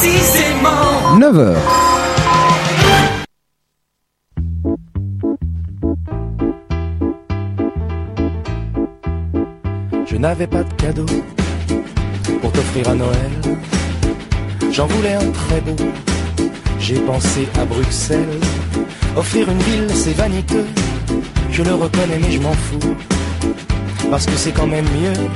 [0.00, 1.56] précisément 9h.
[10.06, 11.04] Je n'avais pas de cadeau
[12.40, 13.32] pour t'offrir à Noël.
[14.72, 15.76] J'en voulais un très beau.
[16.78, 18.40] J'ai pensé à Bruxelles.
[19.16, 20.66] Offrir une ville, c'est vaniteux.
[21.50, 22.96] Je le reconnais, mais je m'en fous.
[24.10, 25.28] Parce que c'est quand même mieux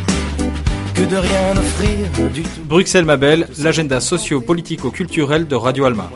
[2.65, 6.11] Bruxelles ma belle, l'agenda socio-politico-culturel de Radio Alma.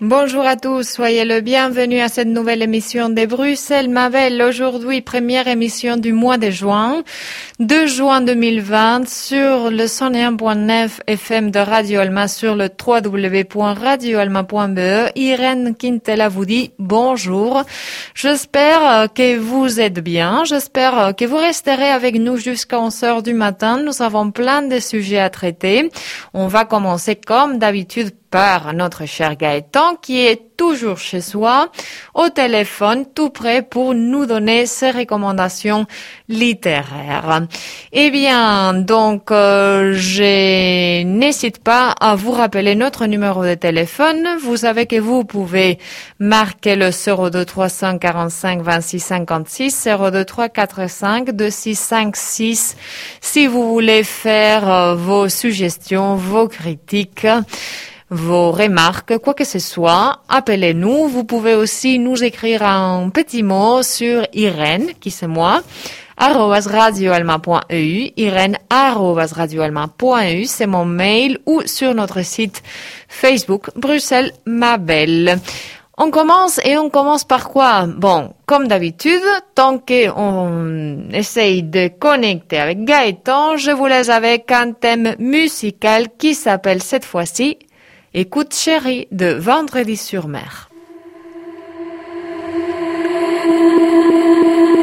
[0.00, 4.40] Bonjour à tous, soyez le bienvenu à cette nouvelle émission de Bruxelles Mavel.
[4.40, 7.02] Aujourd'hui, première émission du mois de juin,
[7.58, 15.10] 2 juin 2020 sur le 101.9 FM de Radio Alma sur le www.radioalma.be.
[15.16, 17.64] Irène Quintela vous dit bonjour.
[18.14, 20.44] J'espère que vous êtes bien.
[20.44, 23.82] J'espère que vous resterez avec nous jusqu'à 11 heures du matin.
[23.84, 25.90] Nous avons plein de sujets à traiter.
[26.34, 31.70] On va commencer comme d'habitude par notre cher Gaëtan qui est toujours chez soi
[32.14, 35.86] au téléphone tout prêt pour nous donner ses recommandations
[36.28, 37.42] littéraires.
[37.92, 44.26] Eh bien, donc, euh, je n'hésite pas à vous rappeler notre numéro de téléphone.
[44.42, 45.78] Vous savez que vous pouvez
[46.18, 52.76] marquer le 02 345 26 56 02 345 2656
[53.20, 57.26] si vous voulez faire euh, vos suggestions, vos critiques
[58.10, 61.08] vos remarques, quoi que ce soit, appelez-nous.
[61.08, 65.60] Vous pouvez aussi nous écrire un petit mot sur Irène, qui c'est moi,
[66.16, 72.62] radioalma.eu, Irène radioalma.eu, c'est mon mail, ou sur notre site
[73.08, 75.38] Facebook, Bruxelles ma belle.
[76.00, 77.86] On commence et on commence par quoi?
[77.88, 79.20] Bon, comme d'habitude,
[79.56, 86.34] tant qu'on essaye de connecter avec Gaëtan, je vous laisse avec un thème musical qui
[86.34, 87.58] s'appelle cette fois-ci
[88.20, 90.70] Écoute chérie de Vendredi sur mer.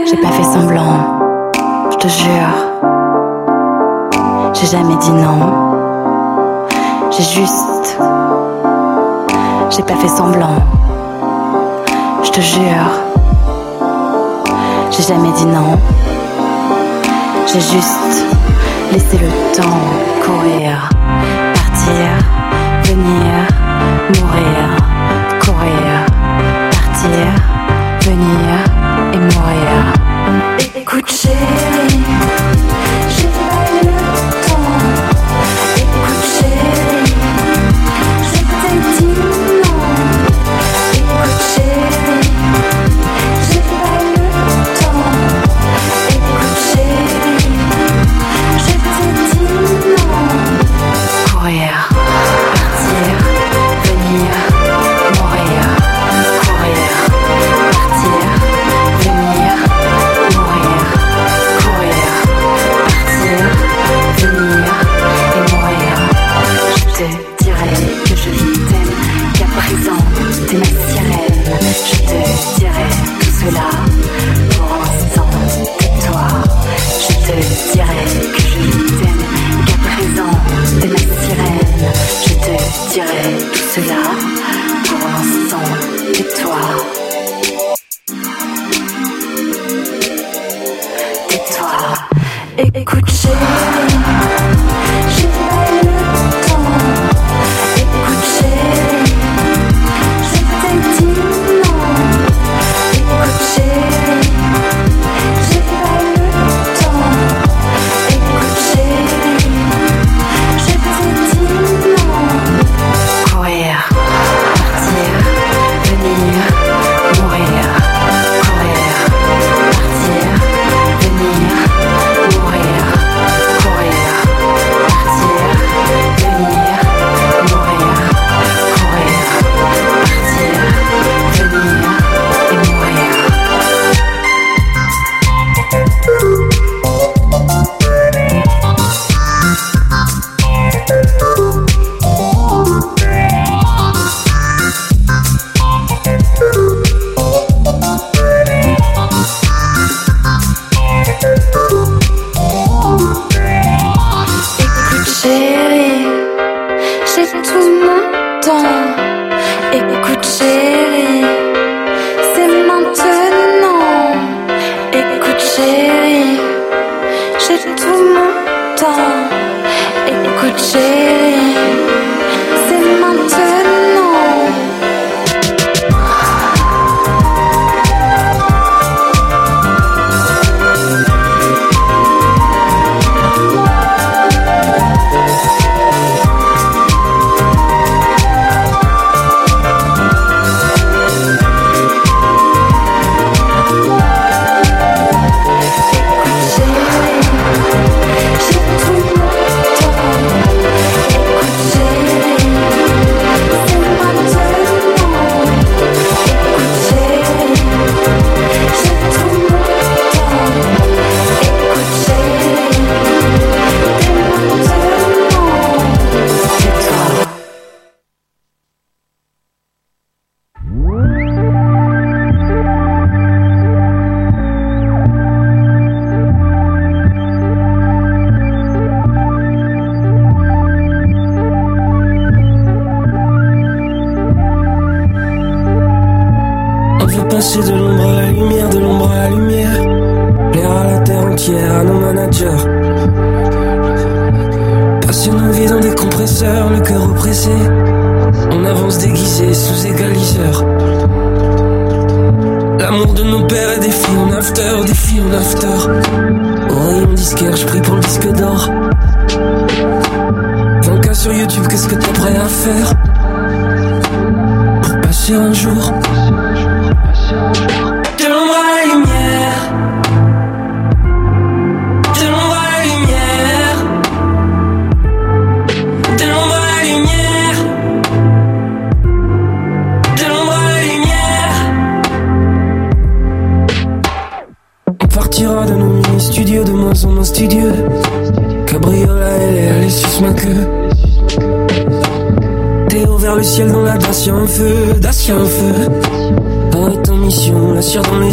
[0.06, 1.52] J'ai pas fait semblant,
[1.92, 2.56] je te jure.
[4.54, 5.52] J'ai jamais dit non.
[7.12, 8.00] J'ai juste.
[9.70, 10.64] J'ai pas fait semblant,
[12.24, 12.90] je te jure.
[14.92, 15.78] J'ai jamais dit non.
[17.48, 18.26] J'ai juste
[18.94, 20.90] laissé le temps courir,
[21.54, 22.35] partir
[22.96, 23.48] venir,
[24.16, 24.68] mourir,
[25.40, 26.06] courir,
[26.72, 27.28] partir,
[28.02, 28.56] venir
[29.14, 29.76] et mourir.
[30.76, 31.12] Écoute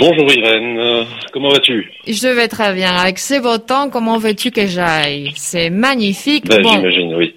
[0.00, 1.92] Bonjour Irène, comment vas-tu?
[2.06, 2.96] Je vais très bien.
[2.96, 5.30] Avec ces beaux temps, comment veux-tu que j'aille?
[5.36, 6.46] C'est magnifique.
[6.46, 7.34] Ben, J'imagine, oui.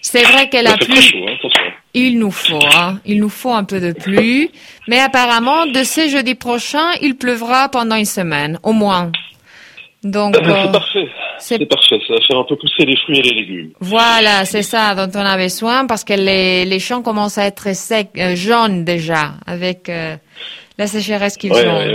[0.00, 0.96] C'est vrai qu'elle a plu.
[0.96, 1.48] Hein,
[1.92, 3.00] il nous faut, hein.
[3.04, 4.50] il nous faut un peu de pluie.
[4.88, 9.12] Mais apparemment, de ce jeudi prochain, il pleuvra pendant une semaine, au moins.
[10.02, 11.08] Donc, c'est euh, parfait.
[11.38, 11.98] C'est parfait.
[12.06, 13.72] Ça va faire un peu pousser les fruits et les légumes.
[13.80, 17.74] Voilà, c'est ça dont on avait besoin parce que les, les champs commencent à être
[17.74, 20.16] secs, euh, jaunes déjà, avec euh,
[20.78, 21.92] la sécheresse qu'ils ont.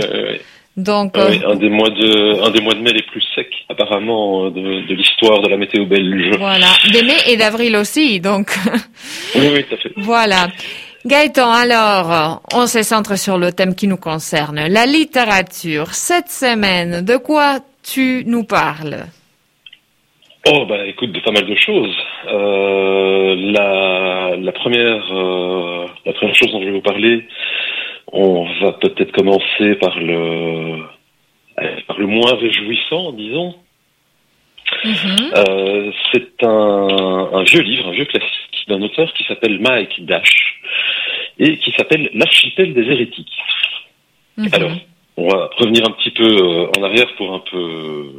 [0.76, 4.86] Donc, un des mois de un des mois de mai les plus secs apparemment de,
[4.88, 6.34] de l'histoire de la météo belge.
[6.38, 8.52] Voilà, de mai et d'avril aussi, donc.
[9.34, 9.92] oui, oui, tout à fait.
[9.96, 10.48] Voilà.
[11.04, 15.88] Gaëtan, alors, on se centre sur le thème qui nous concerne, la littérature.
[15.92, 19.06] Cette semaine, de quoi tu nous parles?
[20.48, 21.96] Oh bah écoute de pas mal de choses.
[22.26, 27.24] Euh, la, la première euh, la première chose dont je vais vous parler,
[28.12, 30.82] on va peut-être commencer par le
[31.86, 33.54] par le moins réjouissant, disons.
[34.84, 35.32] Mm-hmm.
[35.36, 40.60] Euh, c'est un, un, vieux livre, un vieux classique d'un auteur qui s'appelle Mike Dash
[41.38, 43.32] et qui s'appelle L'archipel des hérétiques.
[44.38, 44.54] Mm-hmm.
[44.54, 44.72] Alors,
[45.16, 48.12] on va revenir un petit peu euh, en arrière pour un peu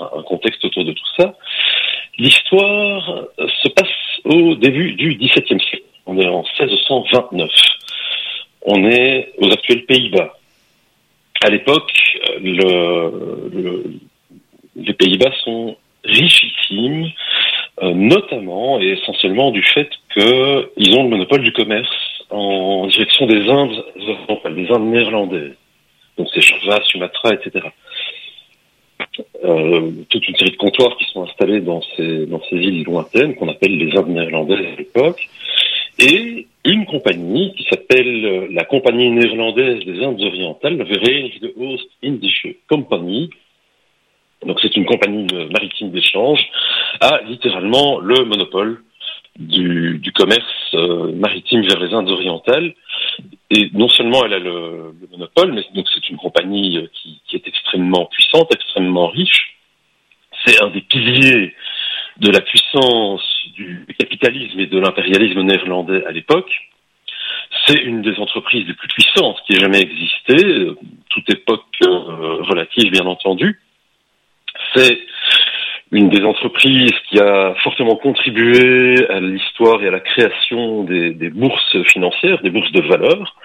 [0.00, 1.34] un contexte autour de tout ça.
[2.18, 3.88] L'histoire se passe
[4.24, 5.84] au début du XVIIe siècle.
[6.06, 7.50] On est en 1629.
[8.62, 10.36] On est aux actuels Pays-Bas.
[11.42, 11.92] À l'époque,
[12.42, 14.00] le,
[14.76, 17.10] les Pays-Bas sont richissimes,
[17.82, 21.88] euh, notamment et essentiellement du fait qu'ils ont le monopole du commerce
[22.30, 25.54] en direction des Indes, des Indes néerlandaises.
[26.16, 27.68] Donc c'est Java, Sumatra, etc.
[29.44, 33.36] Euh, toute une série de comptoirs qui sont installés dans ces, dans ces îles lointaines
[33.36, 35.28] qu'on appelle les Indes néerlandaises à l'époque,
[36.00, 42.48] et une compagnie qui s'appelle euh, la Compagnie néerlandaise des Indes orientales, la Verenigde Oost-Indische
[42.68, 43.30] Compagnie.
[44.46, 46.40] Donc c'est une compagnie maritime d'échange,
[47.00, 48.82] a littéralement le monopole
[49.38, 52.74] du, commerce euh, maritime vers les Indes orientales.
[53.50, 57.20] Et non seulement elle a le, le monopole, mais donc c'est une compagnie euh, qui,
[57.32, 59.56] est extrêmement puissante, extrêmement riche.
[60.44, 61.54] C'est un des piliers
[62.18, 63.22] de la puissance
[63.54, 66.50] du capitalisme et de l'impérialisme néerlandais à l'époque.
[67.66, 70.68] C'est une des entreprises les plus puissantes qui ait jamais existé,
[71.10, 73.60] toute époque euh, relative bien entendu.
[74.74, 74.98] C'est
[75.90, 81.82] une des entreprises qui a fortement contribué à l'histoire et à la création des, bourses
[81.84, 83.36] financières, des bourses de valeur.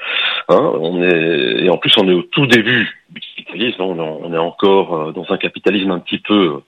[0.49, 3.81] Hein, on est, et en plus, on est au tout début du capitalisme.
[3.81, 6.61] On, on est encore euh, dans un capitalisme un petit peu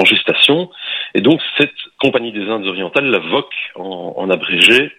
[0.00, 0.70] en gestation.
[1.14, 4.92] Et donc, cette compagnie des Indes orientales, la VOC en, abrégé,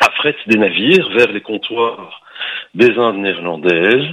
[0.00, 2.22] affrète des navires vers les comptoirs
[2.74, 4.08] des Indes néerlandaises,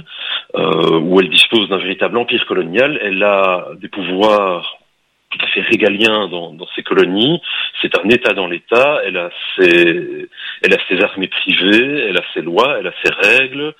[0.56, 2.98] euh, où elle dispose d'un véritable empire colonial.
[3.02, 4.78] Elle a des pouvoirs
[5.30, 7.40] tout à fait régalien dans, ses colonies.
[7.80, 9.00] C'est un État dans l'État.
[9.04, 10.28] Elle a ses,
[10.62, 13.74] elle armées privées, elle a ses lois, elle a ses règles,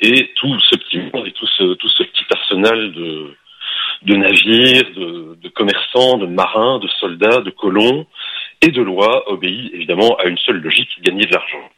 [0.00, 3.36] et tout ce petit monde et tout ce tout ce petit personnel de
[4.04, 8.06] de navires, de, commerçants, de marins, de soldats, de colons
[8.60, 11.70] et de lois obéit évidemment à une seule logique gagner de l'argent.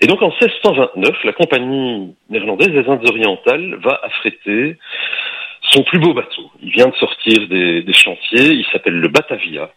[0.00, 4.76] Et donc en 1629, la compagnie néerlandaise des Indes orientales va affréter
[5.62, 6.50] son plus beau bateau.
[6.62, 9.70] Il vient de sortir des, des chantiers, il s'appelle le Batavia,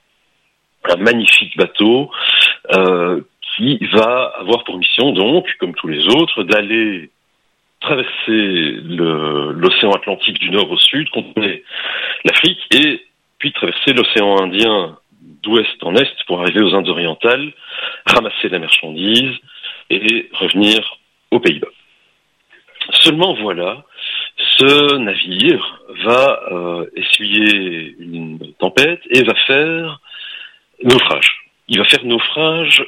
[0.90, 2.12] un magnifique bateau
[2.74, 3.22] euh,
[3.56, 7.10] qui va avoir pour mission donc, comme tous les autres, d'aller
[7.82, 11.64] traverser l'océan Atlantique du nord au sud, contourner
[12.24, 13.04] l'Afrique et
[13.40, 14.98] puis traverser l'océan Indien
[15.44, 17.52] d'ouest en est pour arriver aux Indes orientales,
[18.06, 19.36] ramasser la marchandise
[19.90, 20.98] et revenir
[21.32, 21.68] aux Pays-Bas.
[23.02, 23.84] Seulement voilà,
[24.58, 30.00] ce navire va euh, essuyer une tempête et va faire
[30.84, 31.46] naufrage.
[31.68, 32.84] Il va faire naufrage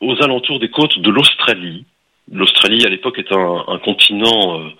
[0.00, 1.84] aux alentours des côtes de l'Australie.
[2.30, 4.70] L'Australie à l'époque est un, continent euh,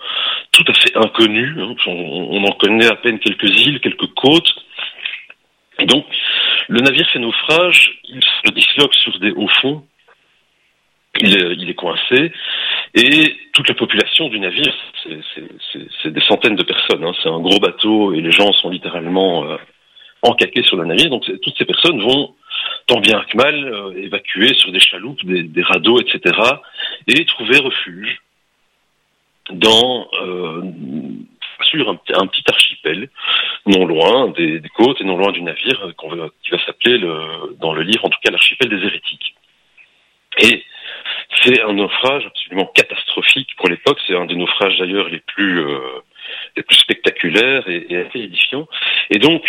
[0.51, 1.55] tout à fait inconnu.
[1.59, 1.75] Hein.
[1.87, 4.53] On, en connaît à peine quelques îles, quelques côtes.
[5.85, 6.05] Donc,
[6.69, 9.83] le navire fait naufrage, il se disloque sur des hauts fonds,
[11.19, 12.31] il est, il est coincé,
[12.95, 14.73] et toute la population du navire,
[16.01, 17.03] c'est des centaines de personnes.
[17.03, 17.13] Hein.
[17.21, 19.57] C'est un gros bateau et les gens sont littéralement euh,
[20.21, 21.09] encaqués sur le navire.
[21.09, 22.35] Donc toutes ces personnes vont,
[22.87, 26.35] tant bien que mal, euh, évacuer sur des chaloupes, des, radeaux, etc.
[27.07, 28.21] et trouver refuge
[29.51, 30.61] dans euh,
[31.63, 33.09] sur un, petit archipel
[33.65, 35.91] non loin des, côtes et non loin du navire
[36.43, 36.99] qui va s'appeler
[37.59, 39.35] dans le livre en tout cas l'archipel des hérétiques.
[40.39, 40.63] Et
[41.41, 43.99] c'est un naufrage absolument catastrophique pour l'époque.
[44.07, 45.79] C'est un des naufrages d'ailleurs les plus euh,
[46.71, 48.67] spectaculaires et, et, assez édifiants.
[49.09, 49.43] Et donc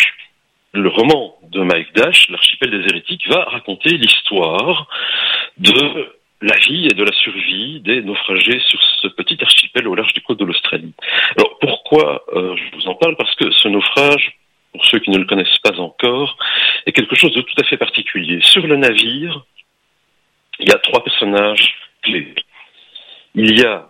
[0.75, 4.88] le roman de Mike Dash, l'archipel des hérétiques, va raconter l'histoire
[5.57, 6.12] de
[6.43, 10.21] la vie et de la survie des naufragés sur ce petit archipel au large des
[10.21, 10.93] côtes de l'Australie.
[11.37, 13.16] Alors pourquoi euh, je vous en parle?
[13.16, 14.37] Parce que ce naufrage,
[14.73, 16.37] pour ceux qui ne le connaissent pas encore,
[16.87, 18.40] est quelque chose de tout à fait particulier.
[18.43, 19.45] Sur le navire,
[20.59, 22.35] il y a trois personnages clés.
[23.37, 23.88] Il y a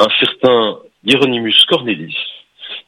[0.00, 2.16] un certain Hieronymus Cornelis,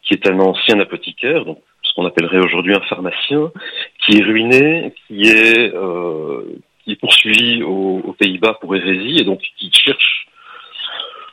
[0.03, 1.63] qui est un ancien apothicaire, donc
[1.95, 3.53] qu'on appellerait aujourd'hui un pharmacien,
[4.01, 6.43] qui est ruiné, qui est, euh,
[6.83, 10.27] qui est poursuivi aux, aux Pays-Bas pour hérésie, et donc qui cherche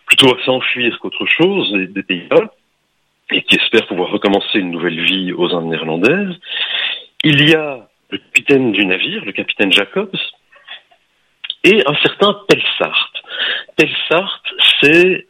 [0.06, 2.54] plutôt à s'enfuir qu'autre chose des, des Pays-Bas,
[3.32, 6.36] et qui espère pouvoir recommencer une nouvelle vie aux Indes néerlandaises.
[7.24, 10.16] Il y a le capitaine du navire, le capitaine Jacobs,
[11.64, 13.14] et un certain Pelsart.
[13.78, 14.44] Pelsart,
[14.82, 15.28] c'est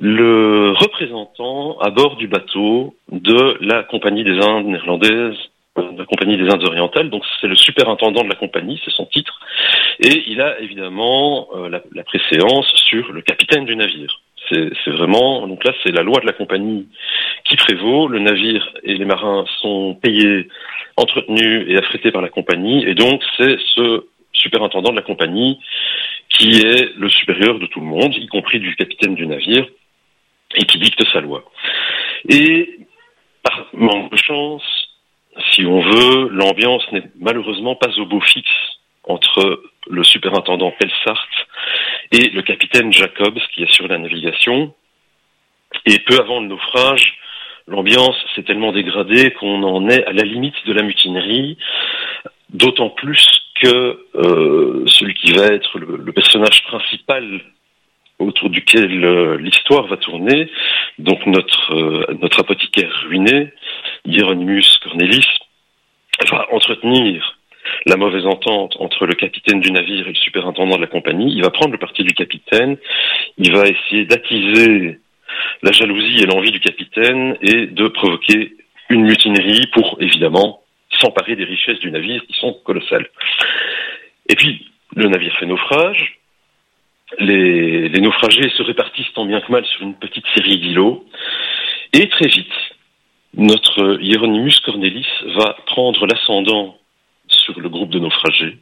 [0.00, 5.36] le représentant à bord du bateau de la Compagnie des Indes néerlandaises,
[5.76, 9.06] de la Compagnie des Indes orientales, donc c'est le superintendant de la compagnie, c'est son
[9.06, 9.40] titre,
[10.00, 14.20] et il a évidemment euh, la, la, préséance sur le capitaine du navire.
[14.48, 16.86] C'est vraiment, donc là c'est la loi de la compagnie
[17.44, 20.48] qui prévaut, le navire et les marins sont payés,
[20.96, 25.58] entretenus et affrétés par la compagnie, et donc c'est ce superintendant de la compagnie,
[26.28, 29.66] qui est le supérieur de tout le monde, y compris du capitaine du navire,
[30.56, 31.44] et qui dicte sa loi.
[32.28, 32.80] Et
[33.42, 34.62] par manque de chance,
[35.52, 38.48] si on veut, l'ambiance n'est malheureusement pas au beau fixe
[39.04, 41.28] entre le superintendant Pelsart
[42.12, 44.74] et le capitaine Jacobs qui assure la navigation.
[45.84, 47.18] Et peu avant le naufrage,
[47.68, 51.58] l'ambiance s'est tellement dégradée qu'on en est à la limite de la mutinerie,
[52.50, 53.26] d'autant plus
[53.60, 57.40] que euh, celui qui va être le, le, personnage principal
[58.18, 60.50] autour duquel euh, l'histoire va tourner,
[60.98, 63.52] donc notre euh, notre apothicaire ruiné,
[64.04, 65.26] Hieronymus Cornelis,
[66.30, 67.36] va entretenir
[67.84, 71.32] la mauvaise entente entre le capitaine du navire et le superintendant de la compagnie.
[71.34, 72.76] Il va prendre le parti du capitaine,
[73.38, 74.98] il va essayer d'attiser
[75.62, 78.52] la jalousie et l'envie du capitaine et de provoquer
[78.88, 80.62] une mutinerie pour évidemment
[81.00, 83.08] s'emparer des richesses du navire qui sont colossales.
[84.28, 86.18] Et puis, le navire fait naufrage.
[87.18, 91.04] Les, naufragés se répartissent tant bien que mal sur une petite série d'îlots.
[91.92, 92.52] Et très vite,
[93.34, 96.76] notre Hieronymus Cornelis va prendre l'ascendant
[97.28, 98.58] sur le groupe de naufragés.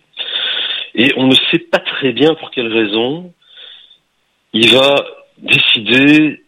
[0.94, 3.32] Et on ne sait pas très bien pour quelle raison
[4.52, 4.94] il va
[5.38, 6.42] décider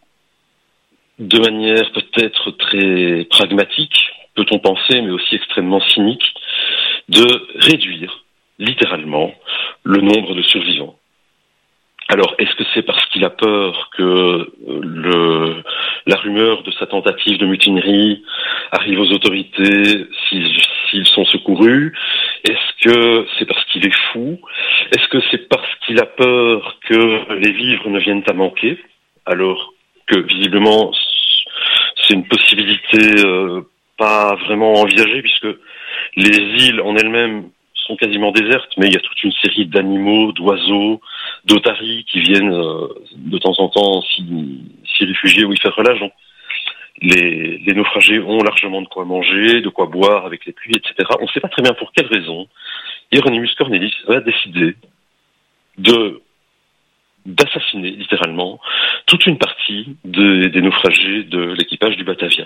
[1.19, 6.33] de manière peut-être très pragmatique, peut-on penser, mais aussi extrêmement cynique,
[7.09, 7.25] de
[7.55, 8.23] réduire
[8.59, 9.33] littéralement
[9.83, 10.96] le nombre de survivants.
[12.09, 15.61] Alors, est-ce que c'est parce qu'il a peur que euh,
[16.05, 18.23] la rumeur de sa tentative de mutinerie
[18.71, 21.93] arrive aux autorités s'ils sont secourus?
[22.45, 24.39] Est-ce que c'est parce qu'il est fou?
[24.95, 28.77] Est-ce que c'est parce qu'il a peur que les vivres ne viennent à manquer
[29.25, 29.73] Alors
[30.07, 30.93] que visiblement
[32.01, 33.61] c'est une possibilité euh,
[33.97, 35.57] pas vraiment envisagée puisque
[36.15, 37.49] les îles en elles-mêmes
[37.87, 41.01] sont quasiment désertes, mais il y a toute une série d'animaux, d'oiseaux,
[41.45, 46.01] d'otaries qui viennent euh, de temps en temps s'y réfugier ou y faire relâche.
[47.01, 51.07] Les, naufragés ont largement de quoi manger, de quoi boire avec les pluies, etc.
[51.19, 52.47] On ne sait pas très bien pour quelle raison
[53.11, 54.75] Hieronymus Cornelis va décider
[55.77, 56.21] de
[57.25, 58.59] d'assassiner littéralement
[59.05, 62.45] toute une partie de, des naufragés de l'équipage du Batavia.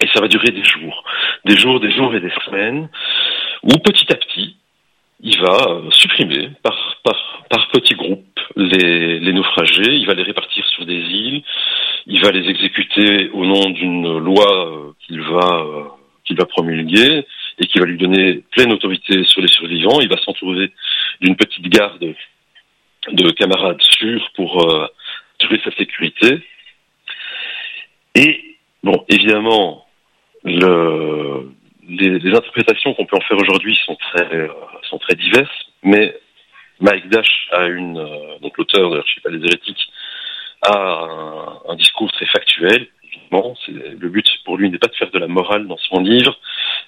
[0.00, 1.04] Et ça va durer des jours,
[1.44, 2.88] des jours, des jours et des semaines,
[3.64, 4.56] où petit à petit,
[5.20, 6.74] il va euh, supprimer par,
[7.74, 11.42] petits groupes les, naufragés, il va les répartir sur des îles,
[12.06, 15.84] il va les exécuter au nom d'une loi euh, qu'il va, euh,
[16.24, 17.26] qu'il va promulguer
[17.58, 20.00] et qui va lui donner pleine autorité sur les survivants.
[20.00, 20.72] Il va s'entourer
[21.20, 22.14] d'une petite garde
[23.10, 24.86] de camarades sûrs pour euh,
[25.64, 26.38] sa sécurité.
[28.14, 29.86] Et, bon, évidemment,
[30.44, 31.50] le,
[31.88, 34.48] les, interprétations qu'on peut en faire aujourd'hui sont très, euh,
[35.16, 36.16] diverses, mais
[36.80, 39.88] Mike Dash a une, euh, donc l'auteur de l'archipel des hérétiques,
[40.62, 41.08] a
[41.68, 42.88] un, discours très factuel.
[43.04, 46.36] Évidemment, le but pour lui n'est pas de faire de la morale dans son livre.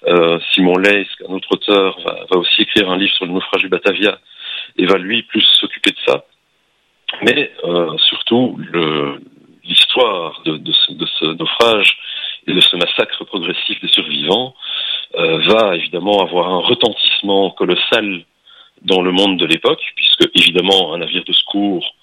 [0.09, 3.68] Euh, Simon Leys, un autre auteur, va, aussi écrire un livre sur le naufrage du
[3.68, 4.18] Batavia
[4.79, 6.25] et va lui plus s'occuper de ça.
[7.23, 7.53] Mais
[8.09, 8.59] surtout,
[9.62, 11.99] l'histoire de, ce, naufrage
[12.47, 14.55] et de ce massacre progressif des survivants
[15.16, 18.24] va évidemment avoir un retentissement colossal
[18.83, 21.94] dans le monde de l'époque, puisque évidemment un navire de secours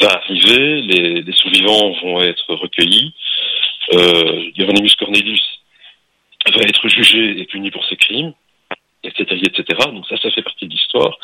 [0.00, 3.14] va arriver, les, les survivants vont être recueillis,
[3.92, 5.60] euh, Hieronymus Cornelius
[6.46, 8.32] va être jugé et puni pour ses crimes,
[9.02, 9.90] etc., etc.
[9.92, 11.18] Donc ça, ça fait partie de l'histoire.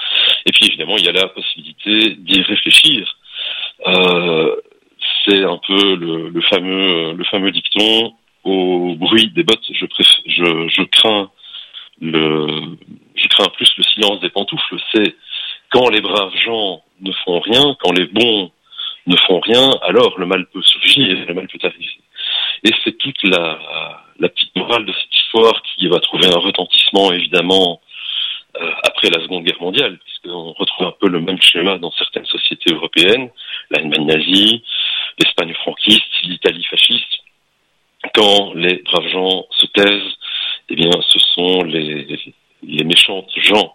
[0.46, 3.16] Et puis évidemment, il y a la possibilité d'y réfléchir.
[3.87, 4.57] Euh,
[5.24, 9.64] c'est un peu le, le, fameux, le fameux dicton au bruit des bottes.
[9.72, 9.87] Je,
[10.26, 11.31] je, je crains
[12.00, 12.76] le,
[13.14, 14.81] je crains plus le silence des pantoufles.
[14.94, 15.14] C'est
[15.70, 18.50] quand les braves gens ne font rien, quand les bons
[19.07, 22.00] ne font rien, alors le mal peut surgir, le mal peut arriver.
[22.64, 23.59] Et c'est toute la,
[24.18, 27.81] la petite morale de cette histoire qui va trouver un retentissement évidemment
[28.61, 32.26] euh, après la Seconde Guerre mondiale, puisqu'on retrouve un peu le même schéma dans certaines
[32.26, 33.31] sociétés européennes,
[33.70, 34.62] l'Allemagne nazie,
[35.18, 37.20] l'Espagne franquiste, l'Italie fasciste.
[38.15, 40.17] Quand les braves gens se taisent,
[40.71, 42.07] eh bien, ce sont les,
[42.63, 43.75] les méchantes gens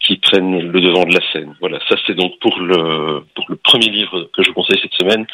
[0.00, 1.54] qui prennent le devant de la scène.
[1.60, 5.26] Voilà, ça c'est donc pour le pour le premier livre que je conseille cette semaine,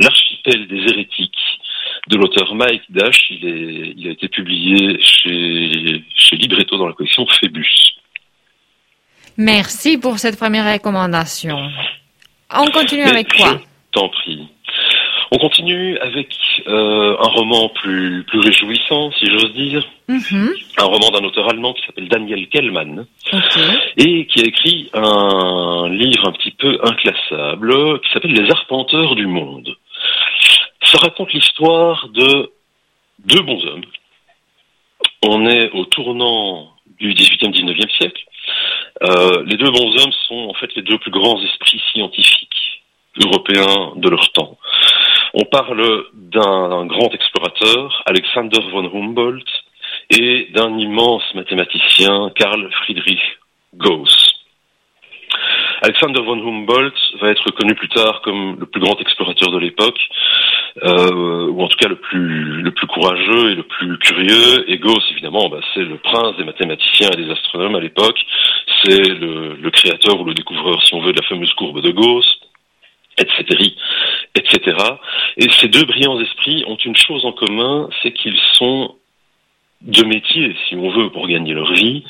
[0.00, 1.38] l'archipel des hérétiques
[2.08, 3.30] de l'auteur Mike Dash.
[3.30, 7.94] Il est il a été publié chez chez Libretto dans la collection Phébus.
[9.36, 11.70] Merci pour cette première recommandation.
[12.52, 13.60] On continue Mais avec quoi
[13.92, 14.48] T'en prie.
[15.30, 16.34] On continue avec
[16.66, 19.82] euh, un roman plus, plus réjouissant, si j'ose dire.
[20.08, 20.48] Mm -hmm.
[20.78, 23.06] Un roman d'un auteur allemand qui s'appelle Daniel Kellmann.
[23.32, 23.70] Okay.
[24.04, 29.26] Et qui a écrit un livre un petit peu inclassable qui s'appelle Les Arpenteurs du
[29.26, 29.70] Monde.
[30.90, 32.28] Ça raconte l'histoire de
[33.32, 33.88] deux bons hommes.
[35.22, 38.22] On est au tournant du 18e, 19e siècle.
[39.02, 42.82] Euh, les deux bons hommes sont en fait les deux plus grands esprits scientifiques
[43.24, 44.56] européens de leur temps.
[45.34, 49.46] On parle d'un grand explorateur, Alexander von Humboldt,
[50.10, 53.20] et d'un immense mathématicien, Carl Friedrich
[53.74, 54.34] Gauss.
[55.82, 60.00] Alexander von Humboldt va être connu plus tard comme le plus grand explorateur de l'époque,
[60.82, 64.64] euh, ou en tout cas le plus, le plus courageux et le plus curieux.
[64.68, 68.18] Et Gauss, évidemment, bah, c'est le prince des mathématiciens et des astronomes à l'époque.
[68.82, 71.90] C'est le, le créateur ou le découvreur, si on veut, de la fameuse courbe de
[71.90, 72.38] Gauss
[73.18, 73.74] etc.,
[74.38, 74.76] etc.
[75.36, 78.94] Et ces deux brillants esprits ont une chose en commun, c'est qu'ils sont
[79.82, 82.04] de métier, si on veut, pour gagner leur vie,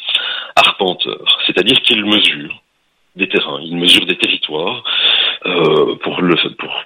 [0.56, 1.38] arpenteurs.
[1.46, 2.62] C'est-à-dire qu'ils mesurent
[3.16, 4.84] des terrains, ils mesurent des territoires
[5.46, 6.20] euh, pour,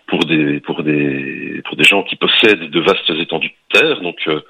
[0.07, 4.01] pour, des, pour, des, pour des gens qui possèdent de vastes étendues de terre.
[4.01, 4.41] Donc euh,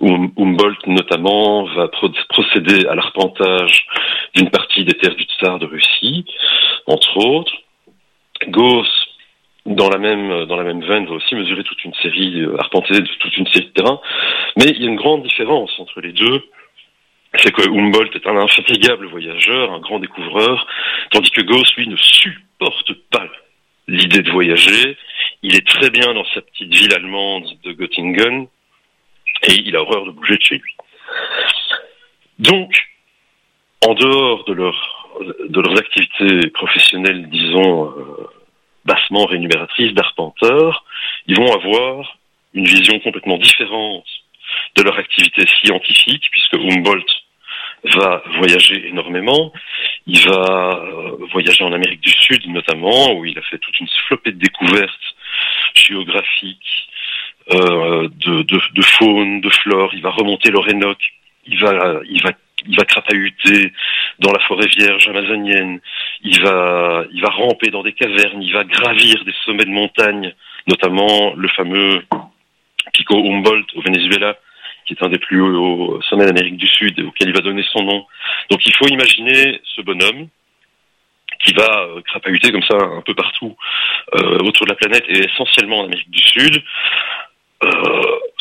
[0.00, 1.88] Humboldt notamment va
[2.28, 3.86] procéder à l'arpentage
[4.34, 6.24] d'une partie des terres du tsar de Russie,
[6.86, 7.52] entre autres.
[8.48, 8.88] Gauss
[9.66, 12.94] dans la même dans la même veine va aussi mesurer toute une série euh, arpenter
[13.18, 14.00] toute une série de terrains
[14.56, 16.42] mais il y a une grande différence entre les deux
[17.36, 20.66] c'est que Humboldt est un infatigable voyageur, un grand découvreur,
[21.10, 23.26] tandis que Gauss, lui, ne supporte pas
[23.86, 24.96] l'idée de voyager.
[25.42, 28.48] Il est très bien dans sa petite ville allemande de Göttingen,
[29.44, 30.74] et il a horreur de bouger de chez lui.
[32.40, 32.72] Donc,
[33.86, 35.08] en dehors de, leur,
[35.48, 38.26] de leurs activités professionnelles, disons, euh,
[38.84, 40.84] bassement rémunératrices d'arpenteurs,
[41.26, 42.18] ils vont avoir
[42.54, 44.04] une vision complètement différente
[44.76, 47.06] de leur activité scientifique, puisque Humboldt
[47.84, 49.52] va voyager énormément.
[50.06, 53.88] Il va euh, voyager en Amérique du Sud notamment, où il a fait toute une
[54.06, 55.14] flopée de découvertes
[55.74, 56.88] géographiques,
[57.52, 59.90] euh, de, de, de, faune, de flore.
[59.94, 61.12] Il va remonter l'Orénoque.
[61.46, 62.32] Il va, il va,
[62.66, 63.72] il va crapahuter
[64.18, 65.80] dans la forêt vierge amazonienne.
[66.22, 68.42] Il va, il va ramper dans des cavernes.
[68.42, 70.34] Il va gravir des sommets de montagne,
[70.66, 72.02] notamment le fameux
[72.92, 74.36] Pico Humboldt au Venezuela,
[74.86, 77.82] qui est un des plus hauts sommets d'Amérique du Sud, auquel il va donner son
[77.82, 78.06] nom.
[78.50, 80.28] Donc il faut imaginer ce bonhomme
[81.44, 83.56] qui va euh, crapahuter comme ça un peu partout
[84.14, 86.62] euh, autour de la planète et essentiellement en Amérique du Sud,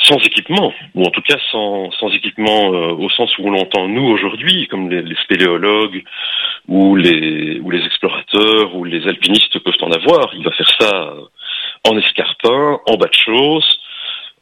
[0.09, 3.87] sans équipement, ou en tout cas sans, sans équipement euh, au sens où on l'entend
[3.87, 6.03] nous aujourd'hui, comme les, les, spéléologues
[6.67, 10.33] ou les, ou les explorateurs ou les alpinistes peuvent en avoir.
[10.33, 11.13] Il va faire ça
[11.87, 13.79] en escarpin, en bas de choses,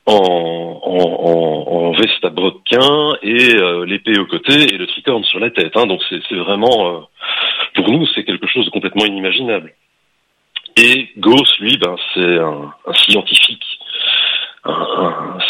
[0.06, 5.40] en, en, en, veste à brodequin et euh, l'épée au côté et le tricorne sur
[5.40, 5.76] la tête.
[5.76, 5.88] Hein.
[5.88, 7.00] Donc c'est vraiment, euh,
[7.76, 9.74] pour nous, c'est quelque chose de complètement inimaginable.
[10.78, 13.66] Et Gauss, lui, ben, c'est un, un, scientifique.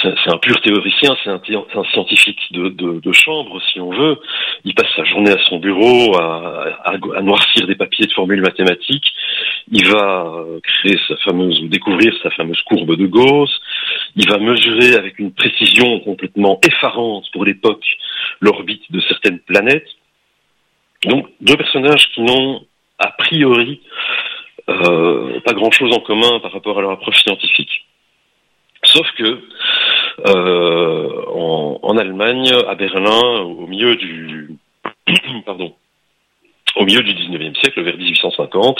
[0.01, 4.19] C'est un pur théoricien, c'est un, scientifique de, chambre, si on veut.
[4.63, 9.13] Il passe sa journée à son bureau à, noircir des papiers de formules mathématiques.
[9.71, 13.51] Il va euh, créer sa fameuse, découvrir sa fameuse courbe de Gauss.
[14.15, 17.85] Il va mesurer avec une précision complètement effarante pour l'époque
[18.39, 19.89] l'orbite de certaines planètes.
[21.05, 22.61] Donc deux personnages qui n'ont
[22.99, 23.81] a priori
[24.69, 27.86] euh, pas grand-chose en commun par rapport à leur approche scientifique.
[28.93, 29.41] Sauf que
[30.27, 31.25] euh,
[31.83, 34.49] en, Allemagne, à Berlin, au milieu du
[35.45, 35.73] pardon,
[36.75, 38.79] au milieu du 19e siècle, vers 1850,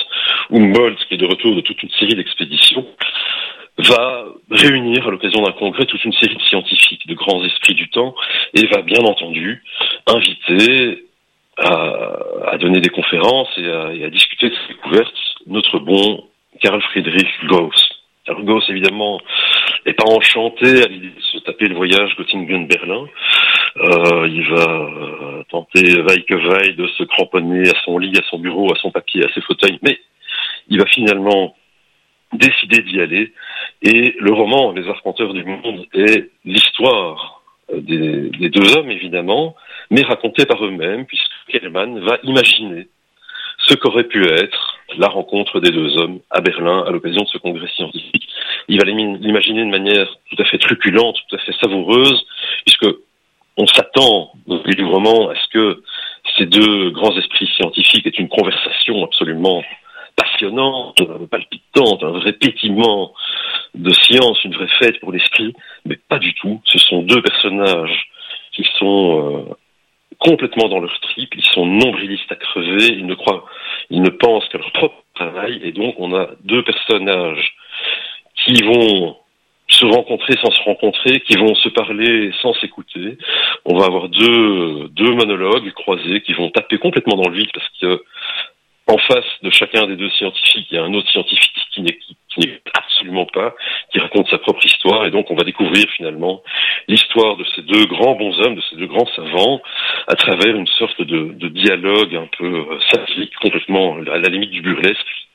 [0.51, 2.85] Humboldt, qui est de retour de toute une série d'expéditions,
[3.79, 7.89] va réunir à l'occasion d'un congrès toute une série de scientifiques, de grands esprits du
[7.89, 8.15] temps,
[8.53, 9.63] et va bien entendu
[10.07, 11.05] inviter
[11.57, 15.13] à, donner des conférences et à, et à, discuter de ses découvertes
[15.47, 16.23] notre bon
[16.61, 17.86] Carl Friedrich Gauss.
[18.35, 19.19] Gauss, évidemment,
[19.85, 23.05] n'est pas enchanté à l'idée de se taper le voyage Göttingen-Berlin.
[23.77, 28.23] Euh, il va euh, tenter vaille que vaille de se cramponner à son lit, à
[28.29, 29.99] son bureau, à son papier, à ses fauteuils, mais
[30.69, 31.55] il va finalement
[32.33, 33.33] décidé d'y aller.
[33.81, 39.55] Et le roman Les Arpenteurs du Monde est l'histoire euh, des, des, deux hommes, évidemment,
[39.91, 42.87] mais racontée par eux-mêmes, puisque Kellman va imaginer
[43.67, 47.37] ce qu'aurait pu être la rencontre des deux hommes à Berlin à l'occasion de ce
[47.37, 48.27] congrès scientifique.
[48.67, 52.25] Il va l'imaginer de manière tout à fait truculente, tout à fait savoureuse,
[52.65, 52.95] puisque
[53.57, 55.83] on s'attend au roman à ce que
[56.37, 59.63] ces deux grands esprits scientifiques aient une conversation absolument
[60.15, 60.97] passionnante,
[61.29, 62.33] palpitante, un vrai
[63.75, 65.53] de science, une vraie fête pour l'esprit,
[65.85, 66.59] mais pas du tout.
[66.65, 68.09] Ce sont deux personnages
[68.53, 69.53] qui sont euh,
[70.19, 73.45] complètement dans leur trip, ils sont nombrilistes à crever, ils ne croient,
[73.89, 77.53] ils ne pensent qu'à leur propre travail, et donc on a deux personnages
[78.45, 79.17] qui vont
[79.69, 83.17] se rencontrer sans se rencontrer, qui vont se parler sans s'écouter.
[83.65, 87.69] On va avoir deux, deux monologues croisés qui vont taper complètement dans le vide parce
[87.81, 88.03] que
[88.87, 92.61] en face de chacun des deux scientifiques, il y a un autre scientifique qui n'est
[92.73, 93.53] absolument pas,
[93.91, 96.41] qui raconte sa propre histoire, et donc on va découvrir finalement
[96.87, 99.61] l'histoire de ces deux grands bons hommes, de ces deux grands savants,
[100.07, 104.51] à travers une sorte de, de dialogue un peu euh, satirique, complètement à la limite
[104.51, 105.27] du burlesque,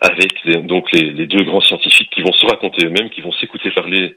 [0.00, 3.32] avec les, donc les, les, deux grands scientifiques qui vont se raconter eux-mêmes, qui vont
[3.32, 4.16] s'écouter parler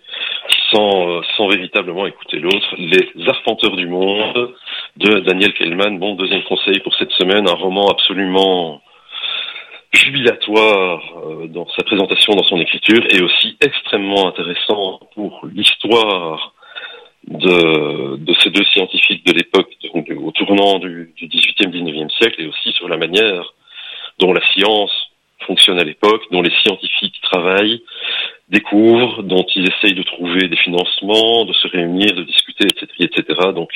[0.71, 2.75] sans, euh, sans véritablement écouter l'autre.
[2.79, 4.55] Les Arpenteurs du monde
[4.97, 5.99] de Daniel Kellman.
[5.99, 8.81] Bon, deuxième conseil pour cette semaine, un roman absolument
[9.93, 16.53] jubilatoire euh, dans sa présentation, dans son écriture, et aussi extrêmement intéressant pour l'histoire
[17.27, 22.47] de, de ces deux scientifiques de l'époque, au tournant du, du 18e, 19e siècle, et
[22.47, 23.53] aussi sur la manière
[24.19, 24.91] dont la science
[25.45, 27.81] fonctionne à l'époque, dont les scientifiques travaillent,
[28.49, 32.87] découvrent, dont ils essayent de trouver des financements, de se réunir, de discuter, etc.
[32.99, 33.23] etc.
[33.53, 33.69] Donc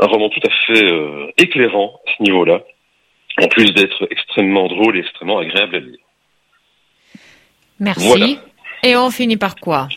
[0.00, 2.62] un roman tout à fait euh, éclairant à ce niveau-là,
[3.42, 5.98] en plus d'être extrêmement drôle et extrêmement agréable à lire.
[7.78, 8.38] Merci.
[8.82, 9.88] Et on finit par quoi?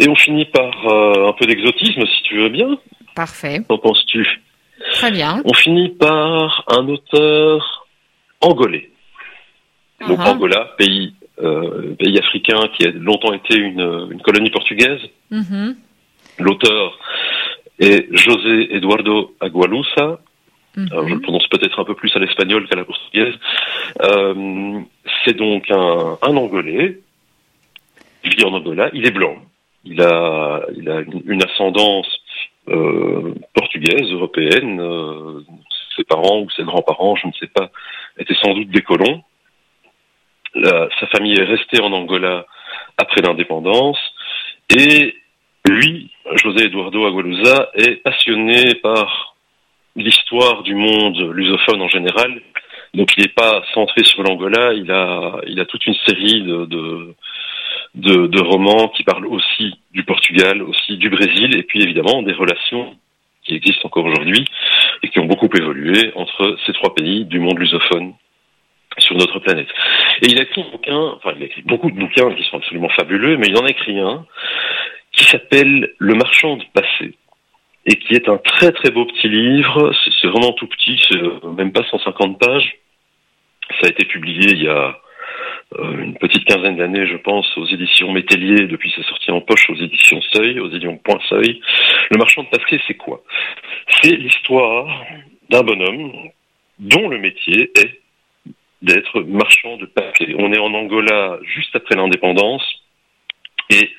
[0.00, 2.78] Et on finit par euh, un peu d'exotisme, si tu veux bien.
[3.14, 3.60] Parfait.
[3.68, 4.26] Qu'en penses-tu?
[4.92, 5.42] Très bien.
[5.44, 7.86] On finit par un auteur
[8.40, 8.90] angolais.
[10.08, 10.30] Donc Uh-huh.
[10.30, 15.02] Angola, pays, euh, pays africain qui a longtemps été une, une colonie portugaise.
[15.30, 15.76] Mhm.
[16.38, 16.98] L'auteur
[17.78, 20.18] est José Eduardo Agualusa.
[20.76, 20.88] Mhm.
[20.92, 23.34] Alors, je le prononce peut-être un peu plus à l'espagnol qu'à la portugaise.
[24.02, 24.80] Euh,
[25.24, 26.98] c'est donc un, un Angolais.
[28.24, 28.88] Il vit en Angola.
[28.94, 29.36] Il est blanc.
[29.84, 32.08] Il a, il a une, ascendance
[32.68, 34.80] euh, portugaise, européenne.
[34.80, 35.40] Euh,
[35.96, 37.70] ses parents ou ses grands-parents, je ne sais pas,
[38.18, 39.22] étaient sans doute des colons.
[40.54, 42.46] La- sa famille est restée en Angola
[42.96, 43.98] après l'indépendance.
[44.76, 45.14] Et
[45.66, 49.36] lui, José Eduardo Agualusa, est passionné par
[49.96, 52.40] l'histoire du monde lusophone en général.
[52.94, 56.64] Donc il n'est pas centré sur l'Angola, il a, il a toute une série de,
[56.66, 57.14] de,
[57.94, 62.32] de, de romans qui parlent aussi du Portugal, aussi du Brésil, et puis évidemment des
[62.32, 62.96] relations
[63.44, 64.44] qui existent encore aujourd'hui
[65.02, 68.14] et qui ont beaucoup évolué entre ces trois pays du monde lusophone
[68.98, 69.68] sur notre planète.
[70.22, 72.58] Et il a écrit un bouquin, enfin il a écrit beaucoup de bouquins qui sont
[72.58, 74.26] absolument fabuleux, mais il en a écrit un
[75.12, 77.14] qui s'appelle Le marchand de passé
[77.86, 79.92] et qui est un très très beau petit livre.
[80.20, 81.20] C'est vraiment tout petit, c'est
[81.56, 82.76] même pas 150 pages.
[83.80, 84.98] Ça a été publié il y a
[85.78, 89.76] une petite quinzaine d'années, je pense, aux éditions Métellier, depuis sa sortie en poche aux
[89.76, 91.60] éditions Seuil, aux éditions Point Seuil.
[92.10, 93.22] Le marchand de passé, c'est quoi?
[94.02, 94.88] C'est l'histoire
[95.48, 96.12] d'un bonhomme
[96.80, 98.00] dont le métier est
[98.82, 100.34] d'être marchand de papier.
[100.38, 102.64] On est en Angola juste après l'indépendance
[103.68, 103.90] et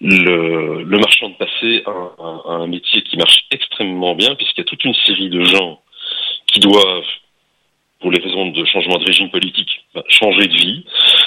[0.00, 4.66] le, marchand de passé a un, un- un métier qui marche extrêmement bien puisqu'il y
[4.66, 5.80] a toute une série de gens
[6.48, 7.04] qui doivent,
[8.00, 10.84] pour les raisons de changement de régime politique, bah, changer de vie,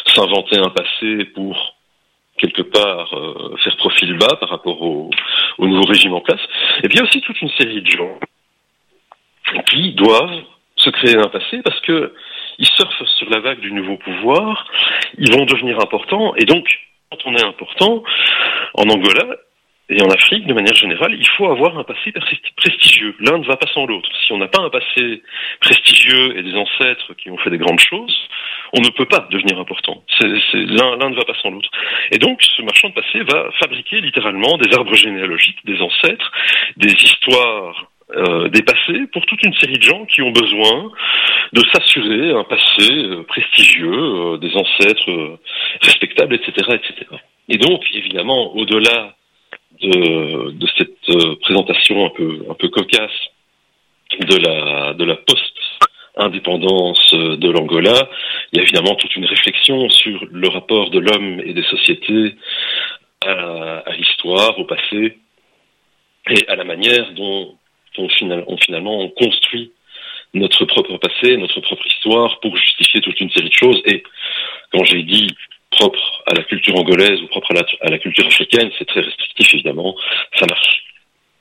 [0.08, 1.76] s'inventer un passé pour
[2.38, 5.10] quelque part euh, faire profil bas par rapport au,
[5.58, 6.42] au nouveau régime en place.
[6.84, 8.20] Et puis il y a aussi toute une série de gens
[9.70, 10.44] qui doivent
[10.76, 12.14] se créer un passé parce que
[12.58, 14.68] ils surfent sur la vague du nouveau pouvoir,
[15.18, 16.68] ils vont devenir importants, et donc,
[17.10, 18.04] quand on est important,
[18.76, 19.36] en Angola
[19.92, 23.16] et en Afrique, de manière générale, il faut avoir un passé presti- prestigieux.
[23.20, 24.10] L'un ne va pas sans l'autre.
[24.26, 25.22] Si on n'a pas un passé
[25.60, 28.18] prestigieux et des ancêtres qui ont fait des grandes choses,
[28.74, 30.04] on ne peut pas devenir important.
[30.22, 31.70] L'un ne va pas sans l'autre.
[32.12, 36.32] Et donc, ce marchand de passé va fabriquer littéralement des arbres généalogiques, des ancêtres,
[36.78, 40.92] des histoires euh, des passés pour toute une série de gens qui ont besoin
[41.54, 45.40] de s'assurer un passé euh, prestigieux, euh, des ancêtres euh,
[45.82, 47.08] respectables, etc., etc.
[47.48, 49.16] Et donc, évidemment, au-delà
[49.82, 53.12] de, cette euh, présentation un peu un peu cocasse
[54.20, 58.10] de la de la post-indépendance euh, de l'Angola,
[58.52, 62.36] il y a évidemment toute une réflexion sur le rapport de l'homme et des sociétés
[63.24, 65.18] à, l'histoire, au passé,
[66.30, 67.56] et à la manière dont
[67.98, 69.72] on, final- on finalement on construit
[70.34, 73.82] notre propre passé, notre propre histoire pour justifier toute une série de choses.
[73.86, 74.04] Et
[74.72, 75.28] quand j'ai dit
[75.72, 79.96] propre à la culture angolaise ou propre à la, culture africaine, c'est très restrictif évidemment.
[80.38, 80.84] Ça marche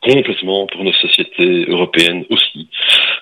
[0.00, 2.68] complètement pour nos sociétés européennes aussi.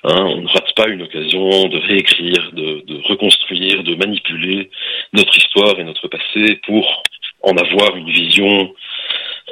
[0.05, 4.71] Hein, on ne rate pas une occasion de réécrire, de, de reconstruire, de manipuler
[5.13, 7.03] notre histoire et notre passé pour
[7.43, 8.73] en avoir une vision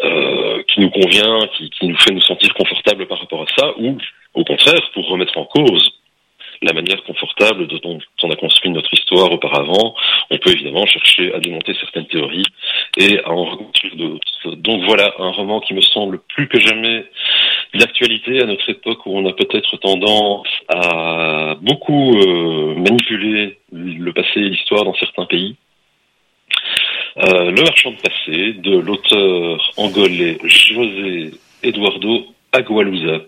[0.05, 3.73] euh, qui nous convient, qui, qui nous fait nous sentir confortables par rapport à ça,
[3.79, 3.99] ou
[4.35, 5.97] au contraire pour remettre en cause
[6.62, 9.95] la manière confortable dont on a construit notre histoire auparavant.
[10.31, 12.47] On peut évidemment chercher à démonter certaines théories
[12.97, 14.57] et à en reconstruire d'autres.
[14.57, 17.05] Donc voilà, un roman qui me semble plus que jamais
[17.75, 24.40] d'actualité à notre époque où on a peut-être tendance à beaucoup euh, manipuler le passé
[24.40, 25.57] et l'histoire dans certains pays.
[27.19, 33.23] Euh, le marchand de passé de l'auteur angolais José Eduardo Agualusa.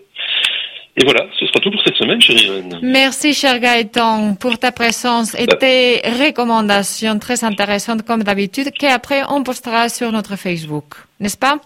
[1.01, 2.77] Et voilà, ce sera tout pour cette semaine, chérie Irène.
[2.81, 5.55] Merci, cher Gaëtan, pour ta présence et Bah.
[5.55, 10.95] tes recommandations très intéressantes, comme d'habitude, qu'après on postera sur notre Facebook.
[11.21, 11.57] N'est-ce pas?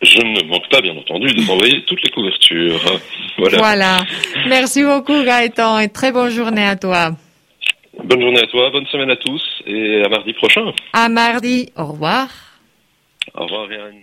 [0.00, 2.80] Je ne manque pas, bien entendu, de t'envoyer toutes les couvertures.
[3.36, 3.58] Voilà.
[3.58, 3.96] Voilà.
[4.48, 7.10] Merci beaucoup, Gaëtan, et très bonne journée à toi.
[8.02, 10.72] Bonne journée à toi, bonne semaine à tous, et à mardi prochain.
[10.94, 11.70] À mardi.
[11.76, 12.28] Au revoir.
[13.34, 14.02] Au revoir, Irène.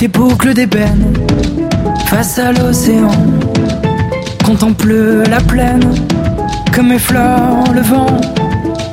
[0.00, 1.12] Tes boucles d'ébène
[2.06, 3.10] face à l'océan.
[4.42, 4.94] Contemple
[5.28, 5.94] la plaine
[6.74, 8.16] comme effleure le vent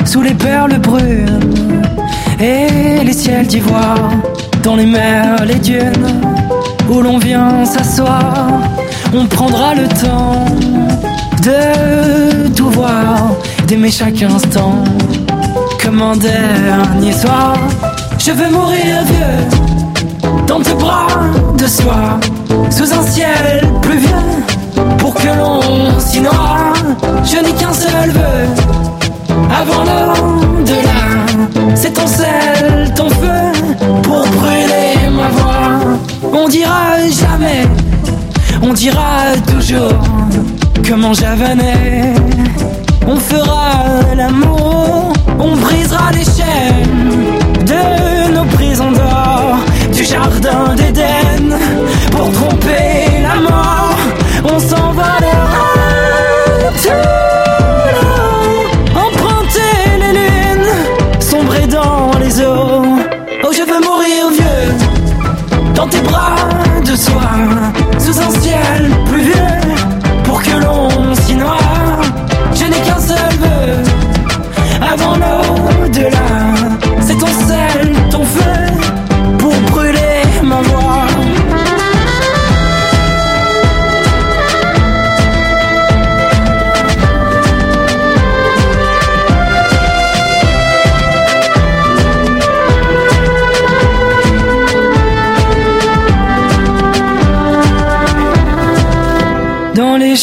[0.04, 1.82] sous les perles brunes
[2.42, 4.12] et les ciels d'ivoire
[4.64, 6.10] dans les mers, les dunes
[6.90, 8.60] où l'on vient s'asseoir.
[9.14, 10.44] On prendra le temps
[11.42, 13.32] de tout voir,
[13.66, 14.84] d'aimer chaque instant
[15.82, 17.56] comme un dernier soir.
[18.20, 19.77] Je veux mourir vieux
[20.48, 21.08] dans tes bras
[21.58, 22.20] de soie,
[22.70, 24.10] sous un ciel pluvieux,
[24.98, 26.74] pour que l'on s'y noie.
[27.24, 28.48] Je n'ai qu'un seul vœu
[29.62, 31.76] avant l'au-delà.
[31.76, 33.52] C'est ton sel, ton feu,
[34.04, 35.98] pour brûler ma voix.
[36.34, 37.64] On dira jamais,
[38.62, 40.02] on dira toujours
[40.88, 42.14] comment j'avenais.
[43.08, 43.74] On fera
[44.16, 47.14] l'amour, on brisera les chaînes
[47.66, 48.17] de
[50.10, 51.58] jardin d'Éden,
[52.12, 53.98] pour tromper la mort.
[54.44, 55.68] On s'envolera
[56.82, 57.37] tout là,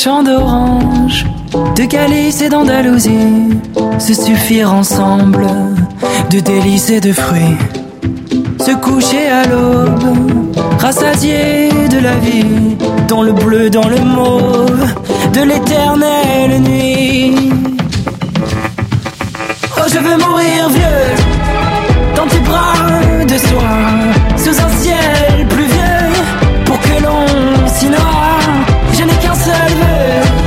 [0.05, 1.25] champs d'orange,
[1.77, 3.59] de calice et d'Andalousie,
[3.99, 5.47] se suffire ensemble
[6.31, 7.57] de délices et de fruits.
[8.61, 12.77] Se coucher à l'aube, rassasié de la vie,
[13.09, 14.85] dans le bleu, dans le mauve,
[15.33, 17.51] de l'éternelle nuit.
[19.79, 21.15] Oh, je veux mourir vieux,
[22.15, 26.13] dans tes bras de soie, sous un ciel pluvieux,
[26.67, 28.74] pour que l'on s'y noie.
[29.05, 30.44] Je n'ai qu'un seul vœu,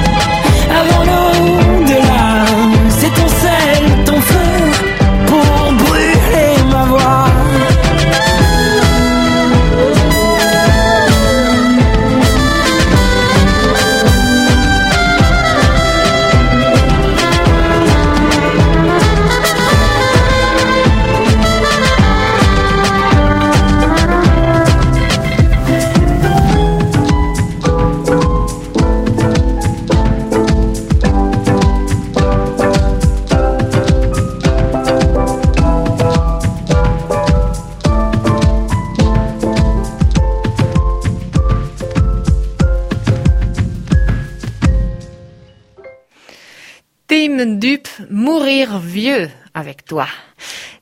[48.10, 50.08] Mourir vieux avec toi.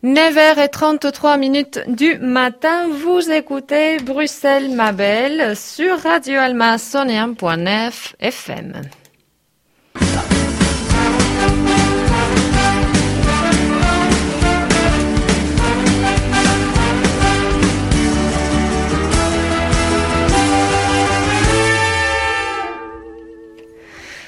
[0.04, 8.82] 9h33 minutes du matin, vous écoutez Bruxelles ma belle sur Radio Alma 101.9 FM.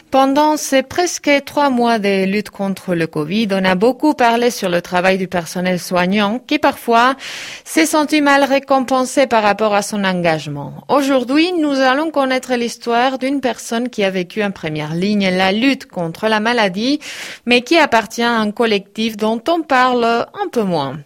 [0.09, 4.69] Pendant ces presque trois mois de lutte contre le Covid, on a beaucoup parlé sur
[4.69, 7.15] le travail du personnel soignant qui parfois
[7.65, 10.75] s'est senti mal récompensé par rapport à son engagement.
[10.87, 15.87] Aujourd'hui, nous allons connaître l'histoire d'une personne qui a vécu en première ligne la lutte
[15.87, 17.01] contre la maladie,
[17.45, 20.99] mais qui appartient à un collectif dont on parle un peu moins.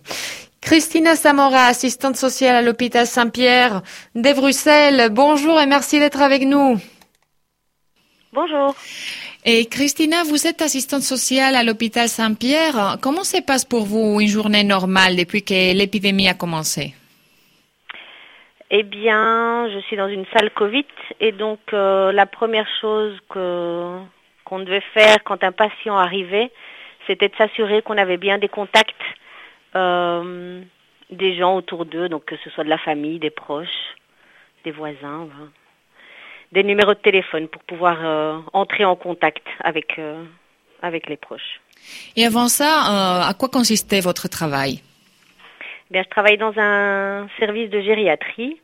[0.61, 3.81] Christina Samora, assistante sociale à l'hôpital Saint-Pierre
[4.13, 5.09] de Bruxelles.
[5.11, 6.77] Bonjour et merci d'être avec nous.
[8.33, 8.73] Bonjour.
[9.43, 12.97] Et Christina, vous êtes assistante sociale à l'hôpital Saint-Pierre.
[13.01, 16.95] Comment se passe pour vous une journée normale depuis que l'épidémie a commencé?
[18.69, 20.85] Eh bien, je suis dans une salle Covid
[21.19, 23.97] et donc euh, la première chose que
[24.45, 26.51] qu'on devait faire quand un patient arrivait,
[27.07, 28.95] c'était de s'assurer qu'on avait bien des contacts
[29.75, 30.61] euh,
[31.09, 33.95] des gens autour d'eux, donc que ce soit de la famille, des proches,
[34.63, 35.27] des voisins.
[35.35, 35.49] voilà.
[36.51, 40.23] Des numéros de téléphone pour pouvoir euh, entrer en contact avec, euh,
[40.81, 41.61] avec les proches.
[42.15, 44.81] Et avant ça, euh, à quoi consistait votre travail?
[45.89, 48.59] Eh Bien, je travaille dans un service de gériatrie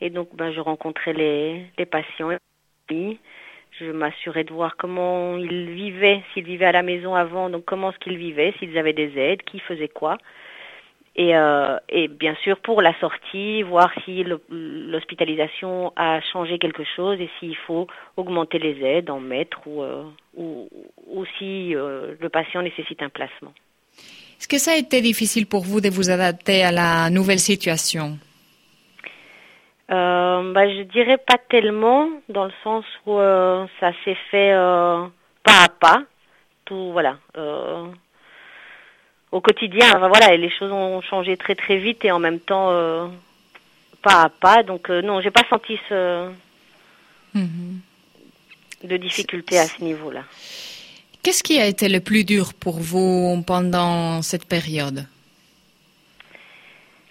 [0.00, 2.30] et donc ben, je rencontrais les, les patients.
[2.90, 7.90] Je m'assurais de voir comment ils vivaient, s'ils vivaient à la maison avant, donc comment
[7.90, 10.18] est-ce qu'ils vivaient, s'ils avaient des aides, qui faisait quoi.
[11.14, 17.20] Et, euh, et bien sûr pour la sortie, voir si l'hospitalisation a changé quelque chose
[17.20, 17.86] et s'il faut
[18.16, 20.04] augmenter les aides, en mettre ou, euh,
[20.34, 20.70] ou,
[21.06, 23.52] ou, si euh, le patient nécessite un placement.
[24.38, 28.18] Est-ce que ça a été difficile pour vous de vous adapter à la nouvelle situation?
[29.90, 33.18] Euh, bah, Je dirais pas tellement, dans le sens où
[33.80, 34.52] ça s'est fait
[35.44, 36.02] pas à pas.
[36.64, 37.18] Tout, voilà.
[39.32, 42.70] Euh, au quotidien, voilà, les choses ont changé très très vite et en même temps
[42.70, 43.06] euh,
[44.02, 44.62] pas à pas.
[44.62, 46.28] Donc non, j'ai pas senti ce
[47.34, 47.78] mm-hmm.
[48.84, 50.24] de difficulté à ce niveau-là.
[51.22, 55.06] Qu'est-ce qui a été le plus dur pour vous pendant cette période?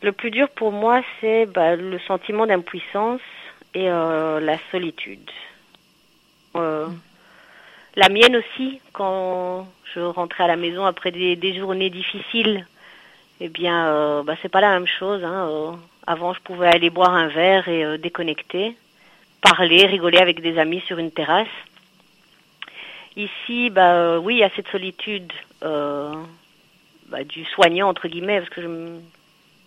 [0.01, 3.21] Le plus dur pour moi, c'est bah, le sentiment d'impuissance
[3.73, 5.29] et euh, la solitude.
[6.55, 6.87] Euh,
[7.95, 12.65] la mienne aussi, quand je rentrais à la maison après des, journées difficiles,
[13.39, 15.23] eh bien, euh, bah, c'est pas la même chose.
[15.23, 15.49] Hein.
[15.49, 15.71] Euh,
[16.07, 18.75] avant, je pouvais aller boire un verre et euh, déconnecter,
[19.41, 21.47] parler, rigoler avec des amis sur une terrasse.
[23.17, 28.61] Ici, bah oui, il y a cette solitude bah, du soignant entre guillemets, parce que
[28.61, 28.69] je,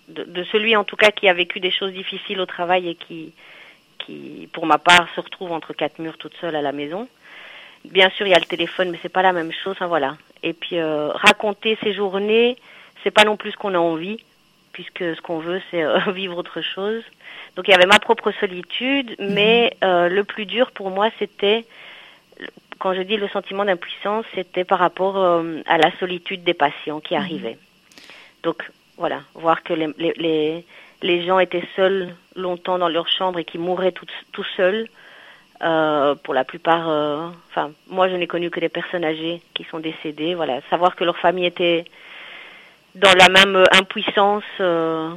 [0.08, 2.94] de, de, celui en tout cas qui a vécu des choses difficiles au travail et
[2.94, 3.34] qui,
[3.98, 7.06] qui, pour ma part, se retrouve entre quatre murs toute seule à la maison.
[7.84, 9.72] Bien sûr, il y a le téléphone, mais c'est pas la même chose.
[9.72, 10.16] Enfin, voilà.
[10.42, 12.56] Et puis euh, raconter ces journées,
[13.02, 14.18] c'est pas non plus ce qu'on a envie,
[14.72, 17.02] puisque ce qu'on veut, c'est euh, vivre autre chose.
[17.56, 21.64] Donc il y avait ma propre solitude, mais euh, le plus dur pour moi, c'était
[22.78, 27.00] quand je dis le sentiment d'impuissance, c'était par rapport euh, à la solitude des patients
[27.00, 27.58] qui arrivaient.
[28.42, 30.64] Donc voilà, voir que les, les,
[31.00, 34.88] les, gens étaient seuls longtemps dans leur chambre et qui mouraient tout, tout seuls.
[35.62, 39.64] Euh, pour la plupart, euh, enfin, moi je n'ai connu que des personnes âgées qui
[39.70, 40.34] sont décédées.
[40.34, 41.84] Voilà, savoir que leur famille était
[42.94, 44.44] dans la même impuissance.
[44.60, 45.10] Euh,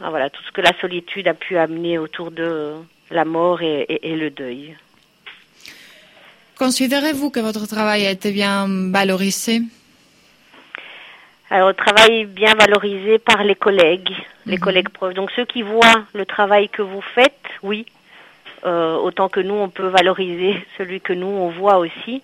[0.00, 2.74] voilà, tout ce que la solitude a pu amener autour de
[3.10, 4.74] la mort et, et, et le deuil.
[6.56, 9.60] Considérez-vous que votre travail a été bien valorisé?
[11.50, 14.10] Alors, travail bien valorisé par les collègues,
[14.46, 14.60] les -hmm.
[14.60, 15.14] collègues proches.
[15.14, 17.84] Donc, ceux qui voient le travail que vous faites, oui,
[18.64, 22.22] euh, autant que nous, on peut valoriser celui que nous, on voit aussi.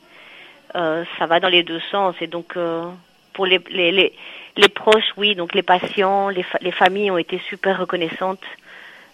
[0.74, 2.14] Euh, ça va dans les deux sens.
[2.20, 2.84] Et donc, euh,
[3.32, 4.12] pour les, les,
[4.56, 8.44] les, proches, oui, donc les patients, les, les familles ont été super reconnaissantes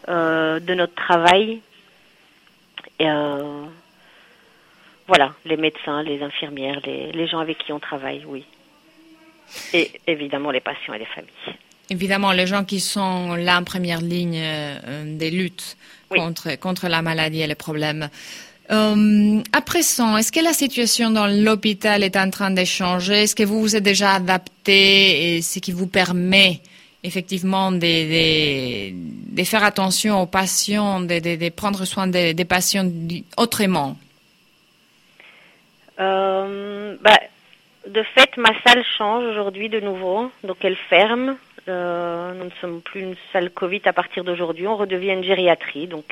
[0.07, 1.61] de notre travail.
[2.99, 3.09] Et,
[5.07, 8.45] voilà, les médecins, les infirmières, les, les, gens avec qui on travaille, oui.
[9.73, 11.31] Et évidemment les patients et les familles.
[11.91, 14.43] Évidemment, les gens qui sont là en première ligne
[15.05, 15.77] des luttes
[16.15, 16.21] oui.
[16.21, 18.09] contre, contre la maladie et les problèmes.
[18.71, 23.25] Euh, à présent, est-ce que la situation dans l'hôpital est en train de changer?
[23.25, 26.61] Est-ce que vous vous êtes déjà adapté et ce qui vous permet
[27.03, 32.91] effectivement de, de, de faire attention aux patients, de, de prendre soin des, des patients
[33.37, 33.99] autrement?
[36.01, 37.21] Euh, bah,
[37.87, 41.37] de fait, ma salle change aujourd'hui de nouveau, donc elle ferme.
[41.69, 45.87] Euh, nous ne sommes plus une salle Covid à partir d'aujourd'hui, on redevient une gériatrie,
[45.87, 46.05] donc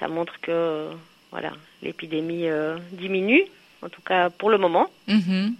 [0.00, 0.88] ça montre que
[1.30, 1.52] voilà
[1.82, 3.44] l'épidémie euh, diminue,
[3.82, 4.86] en tout cas pour le moment.
[5.08, 5.52] -hmm.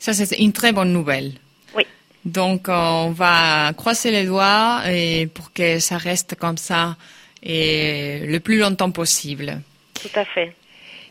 [0.00, 1.30] Ça c'est une très bonne nouvelle.
[1.76, 1.84] Oui.
[2.24, 6.96] Donc on va croiser les doigts et pour que ça reste comme ça
[7.42, 9.60] et le plus longtemps possible.
[9.94, 10.50] Tout à fait.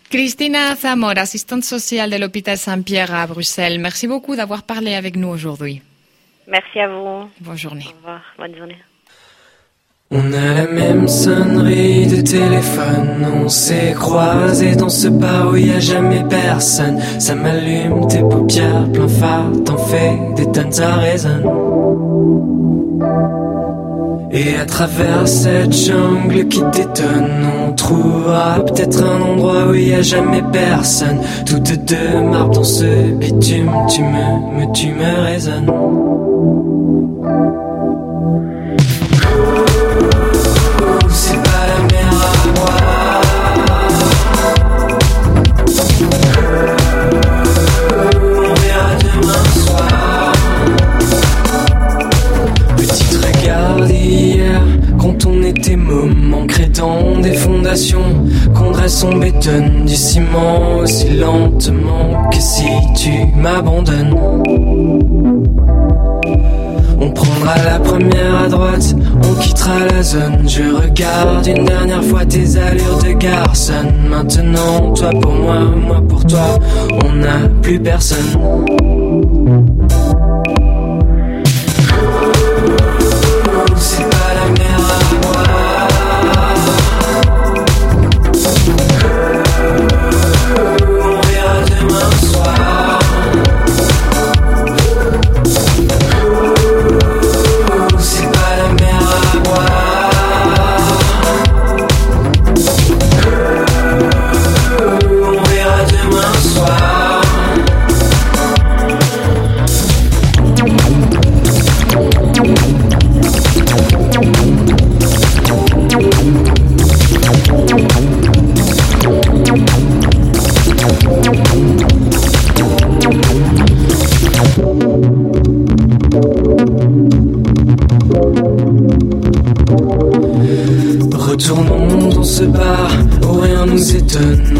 [0.10, 3.78] Christina Zamora, assistante sociale de l'hôpital Saint-Pierre à Bruxelles.
[3.80, 5.82] Merci beaucoup d'avoir parlé avec nous aujourd'hui.
[6.50, 7.30] Merci à vous.
[7.42, 7.86] Bonne journée.
[7.94, 8.22] Au revoir.
[8.38, 8.78] Bonne journée.
[10.12, 15.72] On a la même sonnerie de téléphone, on s'est croisés dans ce bar où il
[15.72, 17.00] a jamais personne.
[17.20, 21.44] Ça m'allume tes paupières plein phare, t'en fais des tonnes, ça résonne.
[24.32, 29.94] Et à travers cette jungle qui détonne, on trouvera peut-être un endroit où il n'y
[29.94, 31.20] a jamais personne.
[31.48, 35.72] Toutes deux marbre dans ce bitume, tu me, me, tu me résonnes.
[59.02, 64.16] Qu'on dresse, on bétonne du ciment aussi lentement que si tu m'abandonnes.
[67.02, 70.48] On prendra la première à droite, on quittera la zone.
[70.48, 73.74] Je regarde une dernière fois tes allures de garçon.
[74.10, 76.60] Maintenant, toi pour moi, moi pour toi,
[77.06, 78.38] on n'a plus personne.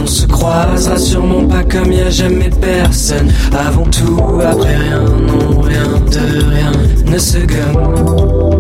[0.02, 3.32] On se croisera sûrement pas comme y a jamais personne.
[3.52, 6.72] Avant tout, après rien, non, rien de rien
[7.06, 8.59] ne se gomme.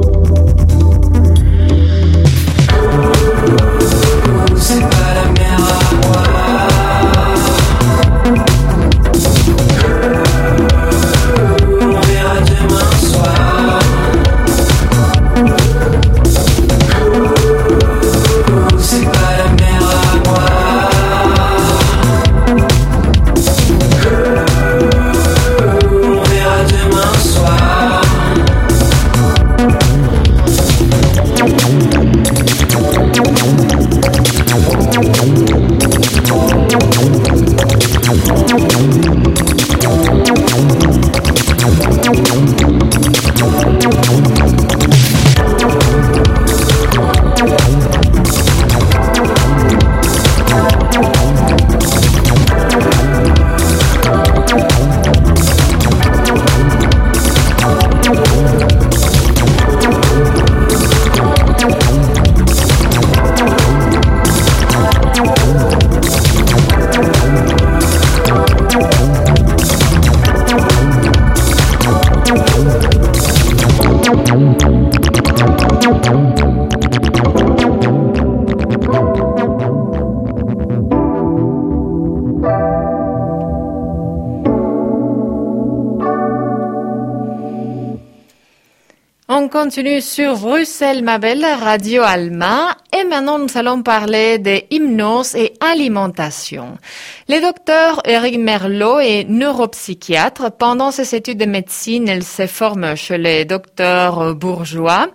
[89.70, 92.76] Continue sur Bruxelles, ma belle Radio Alma.
[92.91, 96.80] Et maintenant, nous allons parler de hypnose et alimentation.
[97.28, 100.53] Le docteur Eric Merlot est neuropsychiatre.
[100.57, 105.09] Pendant ses études de médecine, il se forme chez les docteurs bourgeois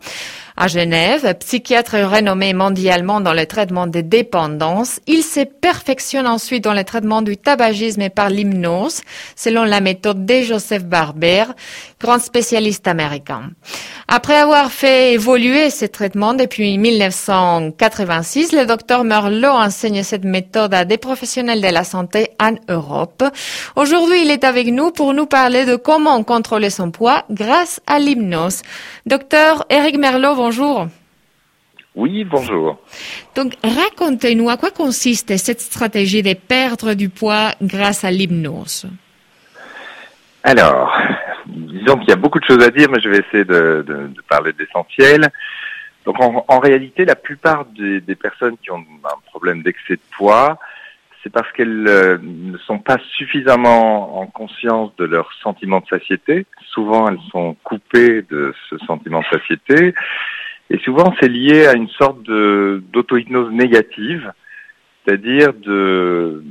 [0.56, 5.00] à Genève, psychiatre renommé mondialement dans le traitement des dépendances.
[5.08, 9.00] Il se perfectionne ensuite dans le traitement du tabagisme par l'hypnose,
[9.34, 11.44] selon la méthode de Joseph Barber,
[11.98, 13.44] grand spécialiste américain.
[14.06, 20.84] Après avoir fait évoluer ce traitement depuis 1986, le docteur Merlot enseigne cette méthode à
[20.84, 23.24] des professionnels de la santé en Europe.
[23.74, 27.98] Aujourd'hui, il est avec nous pour nous parler de comment contrôler son poids grâce à
[27.98, 28.60] l'hypnose.
[29.06, 30.88] Docteur Eric Merlot, bonjour.
[31.94, 32.78] Oui, bonjour.
[33.36, 38.86] Donc, racontez-nous à quoi consiste cette stratégie de perdre du poids grâce à l'hypnose?
[40.42, 40.92] Alors,
[41.46, 44.08] disons qu'il y a beaucoup de choses à dire, mais je vais essayer de, de,
[44.08, 45.30] de parler d'essentiel.
[46.04, 50.02] Donc, en, en, réalité, la plupart des, des, personnes qui ont un problème d'excès de
[50.16, 50.58] poids,
[51.22, 56.44] c'est parce qu'elles euh, ne sont pas suffisamment en conscience de leur sentiment de satiété.
[56.66, 59.94] Souvent, elles sont coupées de ce sentiment de satiété.
[60.70, 64.32] Et souvent, c'est lié à une sorte d'auto-hypnose négative,
[65.04, 66.42] c'est-à-dire de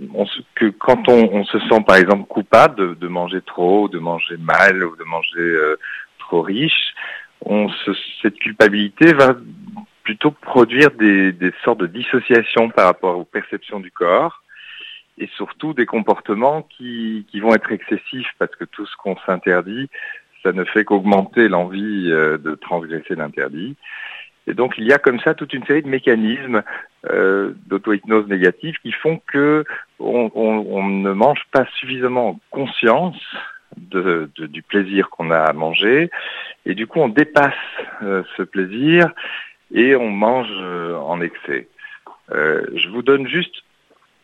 [0.55, 4.37] que quand on, on, se sent par exemple coupable de, de, manger trop, de manger
[4.37, 5.79] mal ou de manger euh,
[6.19, 6.93] trop riche,
[7.41, 7.91] on se,
[8.21, 9.35] cette culpabilité va
[10.03, 14.43] plutôt produire des, des sortes de dissociations par rapport aux perceptions du corps
[15.17, 19.89] et surtout des comportements qui, qui vont être excessifs parce que tout ce qu'on s'interdit,
[20.43, 23.75] ça ne fait qu'augmenter l'envie euh, de transgresser l'interdit.
[24.47, 26.63] Et donc il y a comme ça toute une série de mécanismes
[27.09, 29.63] euh, d'auto-hypnose négative qui font que
[29.99, 33.17] on, ne mange pas suffisamment conscience
[33.77, 36.11] du plaisir qu'on a à manger,
[36.65, 37.53] et du coup on dépasse
[38.03, 39.11] euh, ce plaisir
[39.73, 41.67] et on mange euh, en excès.
[42.29, 43.63] Je vous donne juste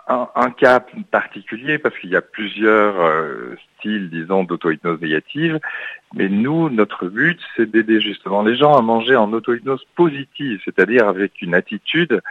[0.09, 5.59] un, un, cas particulier parce qu'il y a plusieurs euh, styles, disons, d'auto-hypnose négative.
[6.15, 11.07] Mais nous, notre but, c'est d'aider justement les gens à manger en auto-hypnose positive, c'est-à-dire
[11.07, 12.21] avec une attitude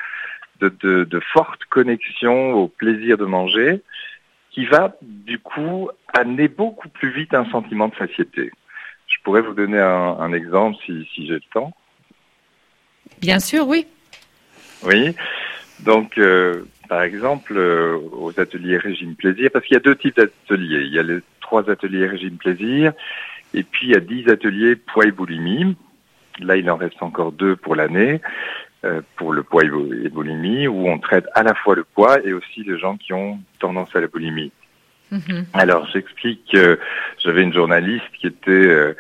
[0.61, 3.81] de, de, de, forte connexion au plaisir de manger
[4.51, 8.51] qui va, du coup, amener beaucoup plus vite un sentiment de satiété.
[9.07, 11.73] Je pourrais vous donner un, un exemple si, si j'ai le temps.
[13.21, 13.87] Bien sûr, oui.
[14.85, 15.15] Oui.
[15.81, 20.17] Donc, euh, par exemple, euh, aux ateliers régime plaisir, parce qu'il y a deux types
[20.17, 20.83] d'ateliers.
[20.85, 22.93] Il y a les trois ateliers régime plaisir,
[23.55, 25.77] et puis il y a dix ateliers poids et boulimie.
[26.41, 28.21] Là, il en reste encore deux pour l'année,
[28.85, 32.33] euh, pour le poids et boulimie, où on traite à la fois le poids et
[32.33, 34.53] aussi les gens qui ont tendance à la boulimie.
[35.13, 35.45] Mm-hmm.
[35.55, 36.79] Alors, j'explique que
[37.19, 38.95] j'avais une journaliste qui était euh,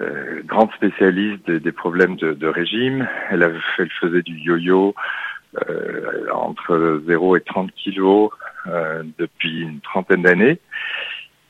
[0.00, 3.08] euh, grande spécialiste des, des problèmes de, de, régime.
[3.30, 3.60] Elle
[4.00, 4.94] faisait du yo-yo
[5.68, 8.30] euh, entre 0 et 30 kilos
[8.66, 10.58] euh, depuis une trentaine d'années.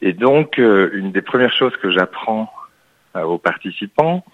[0.01, 2.53] Et donc, euh, une des premières choses que j'apprends
[3.15, 4.25] aux participants,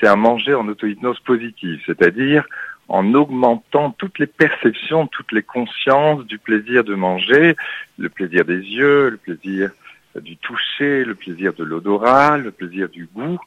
[0.00, 2.46] c'est à manger en auto-hypnose positive, c'est-à-dire
[2.88, 7.56] en augmentant toutes les perceptions, toutes les consciences du plaisir de manger,
[7.98, 9.70] le plaisir des yeux, le plaisir
[10.14, 13.38] du toucher, le plaisir de l'odorat, le plaisir du goût,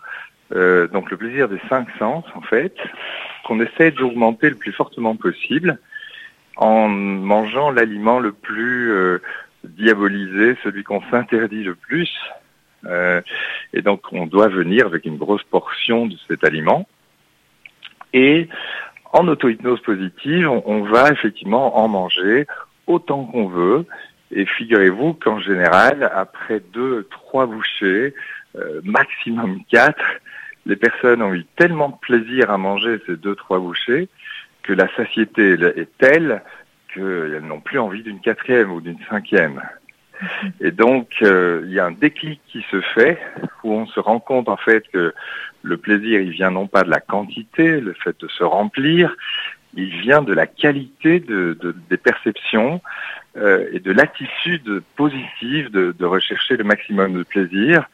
[0.53, 2.75] euh, donc le plaisir des cinq sens en fait,
[3.45, 5.79] qu'on essaie d'augmenter le plus fortement possible
[6.55, 9.21] en mangeant l'aliment le plus euh,
[9.63, 12.11] diabolisé, celui qu'on s'interdit le plus.
[12.85, 13.21] Euh,
[13.73, 16.87] et donc on doit venir avec une grosse portion de cet aliment.
[18.13, 18.49] Et
[19.13, 22.45] en auto-hypnose positive, on, va effectivement en manger
[22.87, 23.85] autant qu'on veut.
[24.31, 28.13] Et figurez-vous qu'en général, après deux, trois bouchées,
[28.55, 30.19] euh, maximum quatre,
[30.69, 34.07] les personnes ont eu tellement de plaisir à manger ces deux, trois bouchées
[34.61, 36.43] que la satiété est telle
[36.93, 39.61] qu'elles n'ont plus envie d'une quatrième ou d'une cinquième.
[40.61, 43.17] Et donc, euh, il y a un déclic qui se fait
[43.63, 45.13] où on se rend compte en fait que
[45.63, 49.15] le plaisir, il vient non pas de la quantité, le fait de se remplir,
[49.73, 51.57] il vient de la qualité de,
[51.89, 52.79] des perceptions
[53.37, 57.89] euh, et de l'attitude positive de, de, rechercher le maximum de plaisir.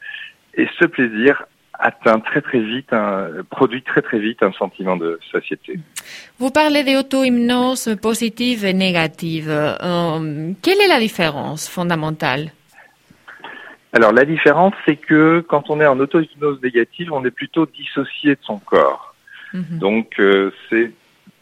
[0.54, 1.44] Et ce plaisir
[1.78, 5.78] atteint très très vite, un, produit très très vite un sentiment de satiété.
[6.38, 9.48] Vous parlez d'auto-hypnose positive et négative.
[9.48, 12.52] Euh, quelle est la différence fondamentale?
[13.92, 18.34] Alors la différence, c'est que quand on est en auto-hypnose négative, on est plutôt dissocié
[18.34, 19.14] de son corps.
[19.54, 19.78] Mhm.
[19.78, 20.92] Donc euh, c'est,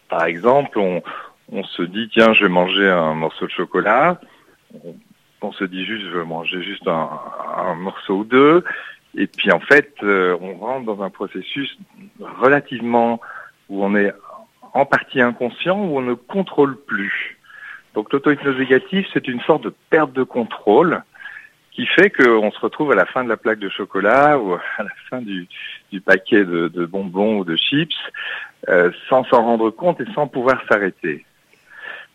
[0.08, 1.02] par exemple, on,
[1.50, 4.20] on, se dit tiens, je vais manger un morceau de chocolat.
[5.42, 7.10] On, se dit juste, je vais manger juste un,
[7.56, 8.64] un morceau ou deux.
[9.16, 11.76] Et puis en fait, euh, on rentre dans un processus
[12.20, 13.20] relativement
[13.68, 14.12] où on est
[14.72, 17.38] en partie inconscient, où on ne contrôle plus.
[17.94, 21.02] Donc l'auto-hypnose négative, c'est une sorte de perte de contrôle
[21.70, 24.60] qui fait qu'on se retrouve à la fin de la plaque de chocolat ou à
[24.78, 25.48] la fin du,
[25.90, 27.94] du paquet de, de, bonbons ou de chips
[28.68, 31.24] euh, sans s'en rendre compte et sans pouvoir s'arrêter.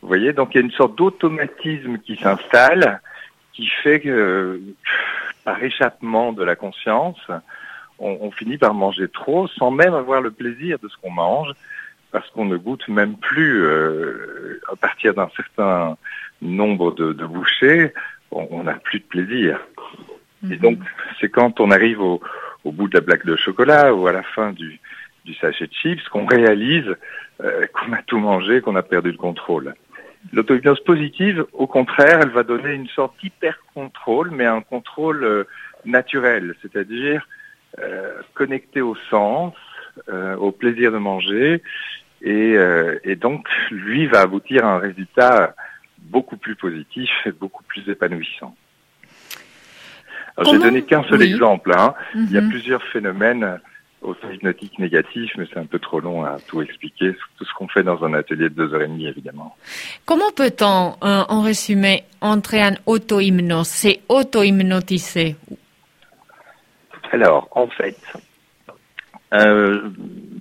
[0.02, 3.02] Vous voyez, donc il y a une sorte d'automatisme qui s'installe
[3.54, 4.62] qui fait que
[5.50, 7.20] par échappement de la conscience,
[7.98, 11.52] on, on, finit par manger trop sans même avoir le plaisir de ce qu'on mange
[12.12, 15.98] parce qu'on ne goûte même plus euh, à partir d'un certain
[16.40, 17.94] nombre de, de bouchées,
[18.30, 19.60] on n'a plus de plaisir.
[20.44, 20.58] Et mhm.
[20.58, 20.78] donc,
[21.20, 22.22] c'est quand on arrive au,
[22.64, 24.80] au, bout de la blague de chocolat ou à la fin du,
[25.26, 26.96] du sachet de chips qu'on réalise
[27.44, 29.74] euh, qu'on a tout mangé, qu'on a perdu le contrôle.
[30.34, 35.44] L'auto-hypnose positive, au contraire, elle va donner une sorte d'hyper-contrôle, mais un contrôle euh,
[35.86, 37.26] naturel, c'est-à-dire
[37.80, 39.54] euh, connecté au sens,
[40.10, 41.62] euh, au plaisir de manger,
[42.22, 45.56] et, euh, et, donc lui va aboutir à un résultat
[45.98, 48.56] beaucoup plus positif et beaucoup plus épanouissant.
[50.36, 51.72] Alors, j'ai donné qu'un seul exemple.
[51.78, 51.94] Hein.
[52.16, 52.50] Il y a mhm.
[52.50, 53.60] plusieurs phénomènes
[54.02, 57.14] auto-hypnotiques négatifs, mais c'est un peu trop long à tout expliquer.
[57.38, 59.56] Tout ce qu'on fait dans un atelier de deux heures et demie, évidemment.
[60.06, 63.68] Comment peut-on, euh, en résumé, entrer en auto-hypnose?
[63.68, 65.36] C'est auto-hypnotiser
[67.12, 67.98] Alors, en fait,
[69.34, 69.90] euh,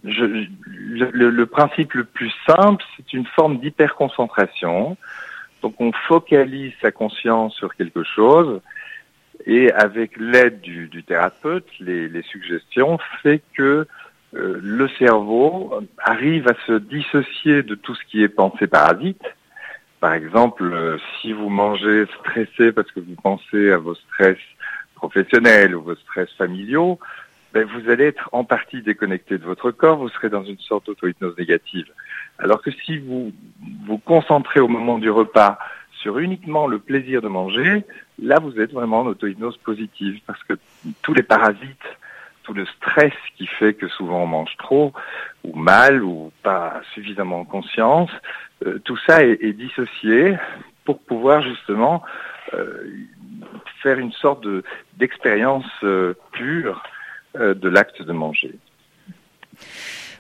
[0.05, 4.97] je, le, le, principe le plus simple, c'est une forme d'hyperconcentration
[5.63, 8.61] donc on focalise sa conscience sur quelque chose
[9.49, 13.87] et avec l'aide du, du, thérapeute, les, les, suggestions fait que
[14.35, 19.23] euh, le cerveau arrive à se dissocier de tout ce qui est pensée parasite.
[20.01, 24.37] Par exemple, euh, si vous mangez stressé parce que vous pensez à vos stress
[24.95, 26.99] professionnels ou vos stress familiaux,
[27.55, 30.87] ben vous allez être en partie déconnecté de votre corps, vous serez dans une sorte
[30.87, 31.87] d'auto-hypnose négative.
[32.39, 33.33] Alors que si vous
[33.87, 35.59] vous concentrez au moment du repas
[36.01, 37.85] sur uniquement le plaisir de manger,
[38.23, 40.55] là vous êtes vraiment en auto-hypnose positive parce que
[41.03, 41.89] tous les parasites,
[42.43, 44.93] tout le stress qui fait que souvent on mange trop
[45.45, 48.11] ou mal ou pas suffisamment en conscience,
[48.65, 50.37] euh, tout ça est, dissocié
[50.85, 52.03] pour pouvoir justement
[52.55, 52.85] euh,
[53.83, 54.47] faire une sorte
[54.97, 56.83] d'expérience euh, pure
[57.35, 58.55] de l'acte de manger.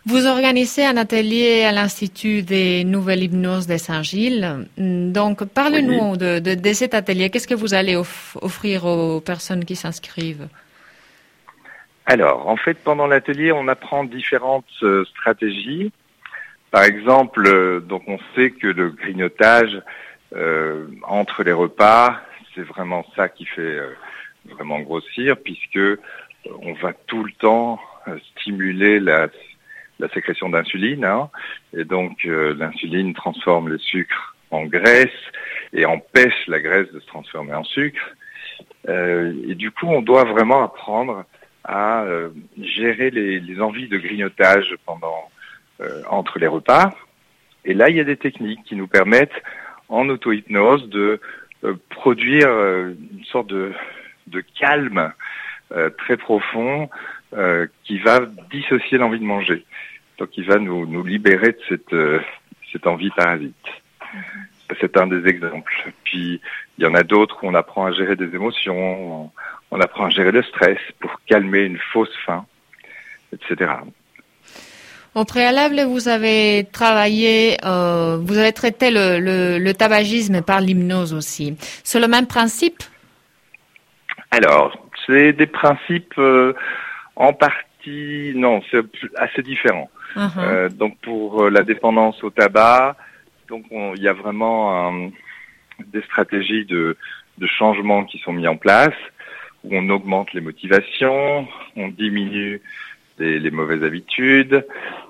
[0.06, 4.66] Vous organisez un atelier à l'Institut des nouvelles hypnoses de Saint-Gilles.
[4.76, 7.30] Donc, parlez-nous de, de, de, cet atelier.
[7.30, 10.48] Qu'est-ce que vous allez offrir aux personnes qui s'inscrivent?
[12.06, 15.92] Alors, en fait, pendant l'atelier, on apprend différentes euh, stratégies.
[16.70, 19.78] Par exemple, euh, donc on sait que le grignotage
[20.34, 22.18] euh, entre les repas,
[22.54, 23.78] c'est vraiment ça qui fait
[24.46, 26.00] vraiment grossir, puisque
[26.62, 27.78] on va tout le temps
[28.32, 29.28] stimuler la
[29.98, 31.04] la sécrétion d'insuline.
[31.04, 31.30] Hein,
[31.76, 35.08] et donc euh, l'insuline transforme le sucre en graisse
[35.72, 38.02] et empêche la graisse de se transformer en sucre.
[38.88, 41.24] Euh, et du coup, on doit vraiment apprendre
[41.64, 42.30] à euh,
[42.60, 45.30] gérer les, les, envies de grignotage pendant
[46.10, 46.92] entre les repas.
[47.64, 49.42] Et là, il y a des techniques qui nous permettent,
[49.88, 51.20] en auto-hypnose, de
[51.64, 53.72] euh, produire euh, une sorte de,
[54.28, 55.12] de calme
[55.72, 56.88] euh, très profond
[57.84, 58.20] qui va
[58.50, 59.64] dissocier l'envie de manger.
[60.18, 61.94] Donc, il va nous, nous libérer de cette,
[62.72, 63.54] cette envie parasite.
[64.80, 65.92] C'est un des exemples.
[66.04, 66.40] Puis,
[66.78, 69.30] il y en a d'autres où on apprend à gérer des émotions, on,
[69.70, 72.46] on apprend à gérer le stress pour calmer une fausse faim,
[73.32, 73.72] etc.
[75.14, 81.56] Au préalable, vous avez travaillé, euh, vous avez traité le, tabagisme par l'hypnose aussi.
[81.82, 82.82] C'est le même principe?
[84.30, 86.52] Alors, c'est des principes euh,
[87.18, 88.84] en partie, non, c'est
[89.16, 89.90] assez différent.
[90.16, 90.30] Uh-huh.
[90.38, 92.96] Euh, donc pour la dépendance au tabac,
[93.48, 95.10] donc il y a vraiment
[95.78, 96.96] des stratégies de,
[97.38, 98.94] de changement qui sont mises en place
[99.64, 101.46] où on augmente les motivations,
[101.76, 102.60] on diminue
[103.18, 104.64] les, mauvaises habitudes,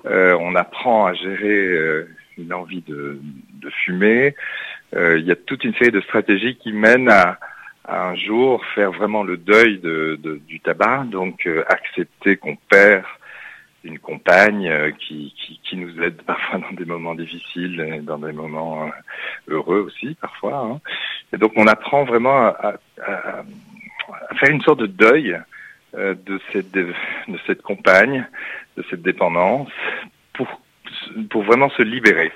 [0.05, 3.19] euh, on apprend à gérer euh, une envie de,
[3.85, 4.35] fumer.
[4.95, 7.39] Euh, il y a toute une série de stratégies qui mènent à,
[7.91, 9.81] un jour faire vraiment le deuil
[10.47, 13.03] du tabac, donc accepter qu'on perd
[13.83, 15.33] une compagne qui,
[15.73, 18.91] nous aide parfois dans des moments difficiles, dans des moments
[19.47, 20.57] heureux aussi parfois.
[20.57, 20.81] Hein.
[21.33, 22.75] Et donc on apprend vraiment à,
[24.35, 25.39] faire une sorte de deuil
[25.95, 26.93] euh, de, cette, de,
[27.47, 28.27] cette compagne,
[28.77, 29.69] de cette dépendance,
[30.33, 30.47] pour,
[31.29, 32.31] pour vraiment se libérer.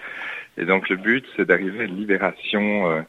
[0.57, 3.01] Et donc le but, c'est d'arriver à une libération euh,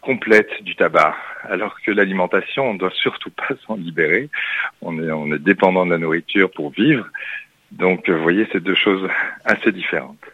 [0.00, 1.14] complète du tabac,
[1.48, 4.30] alors que l'alimentation, on ne doit surtout pas s'en libérer.
[4.82, 7.06] On est, on est dépendant de la nourriture pour vivre.
[7.72, 9.08] Donc, vous voyez, c'est deux choses
[9.44, 10.24] assez différentes.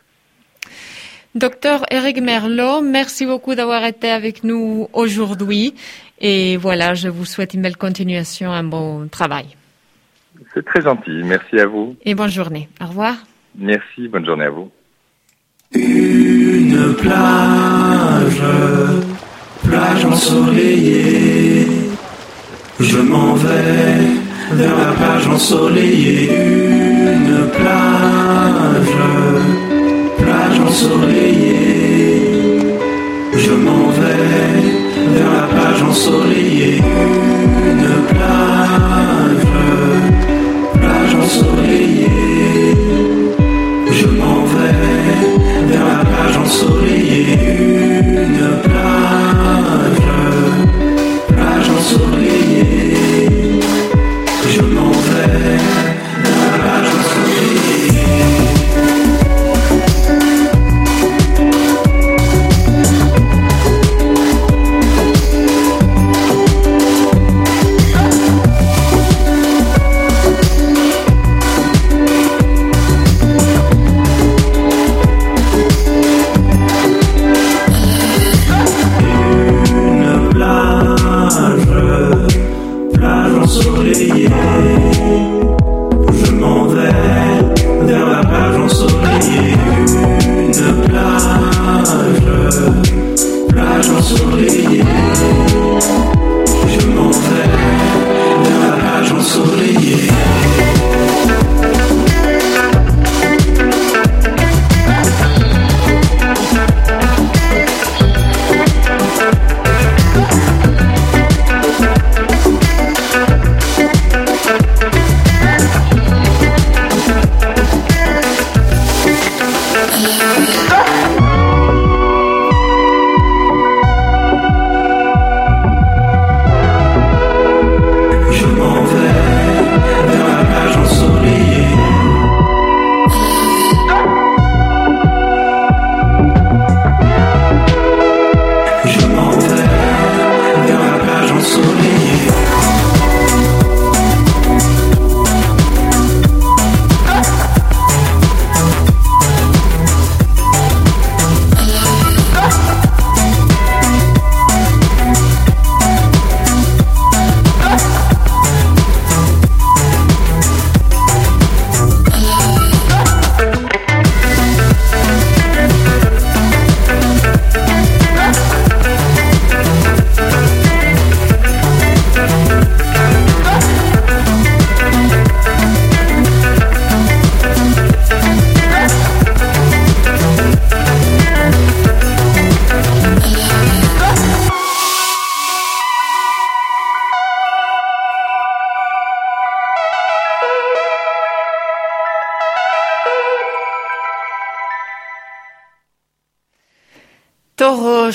[1.35, 5.75] Docteur Eric Merlot, merci beaucoup d'avoir été avec nous aujourd'hui.
[6.21, 9.57] Et voilà, je vous souhaite une belle continuation, un bon travail.
[10.53, 11.23] C'est très gentil.
[11.25, 11.97] Merci à vous.
[12.05, 12.69] Et bonne journée.
[12.81, 13.17] Au revoir.
[13.57, 14.07] Merci.
[14.09, 14.71] Bonne journée à vous.
[15.73, 18.41] Une plage,
[19.65, 21.67] plage ensoleillée.
[22.81, 23.99] Je m'en vais
[24.53, 26.31] vers la plage ensoleillée.
[27.17, 28.97] Une plage,
[30.19, 31.75] plage ensoleillée.
[33.37, 34.85] Je m'en vais
[35.15, 39.47] vers la plage ensoleillée, une plage,
[40.81, 42.09] plage ensoleillée.
[43.91, 47.27] Je m'en vais vers la plage ensoleillée,
[51.99, 52.24] plage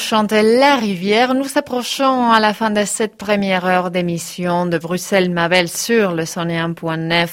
[0.09, 1.33] Taureau chantait La Rivière.
[1.33, 7.27] Nous approchons à la fin de cette première heure d'émission de Bruxelles-Mabel sur le 101.9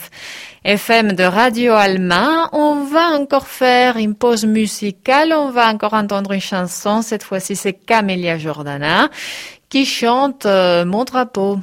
[0.64, 2.51] FM de Radio Alma.
[2.53, 5.33] On va encore faire une pause musicale.
[5.33, 7.03] On va encore entendre une chanson.
[7.03, 9.09] Cette fois-ci, c'est Camélia Jordana
[9.68, 11.59] qui chante euh, Mon drapeau.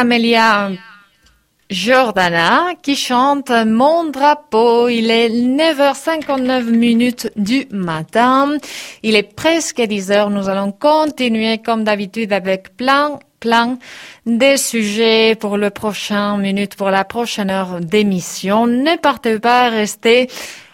[0.00, 0.70] Camélia
[1.68, 4.88] Jordana qui chante Mon drapeau.
[4.88, 8.56] Il est 9h59 minutes du matin.
[9.02, 10.32] Il est presque 10h.
[10.32, 13.78] Nous allons continuer comme d'habitude avec plein plein
[14.24, 18.66] de sujets pour le prochain minute, pour la prochaine heure d'émission.
[18.66, 20.28] Ne partez pas, restez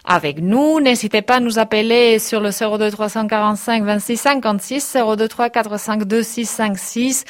[0.07, 0.81] avec nous.
[0.81, 7.25] N'hésitez pas à nous appeler sur le 02 345 26 56 02 3 452 656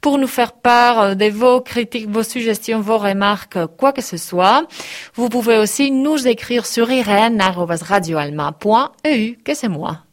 [0.00, 4.66] pour nous faire part de vos critiques, vos suggestions, vos remarques, quoi que ce soit.
[5.14, 10.05] Vous pouvez aussi nous écrire sur irène.radioalma.eu, que c'est moi.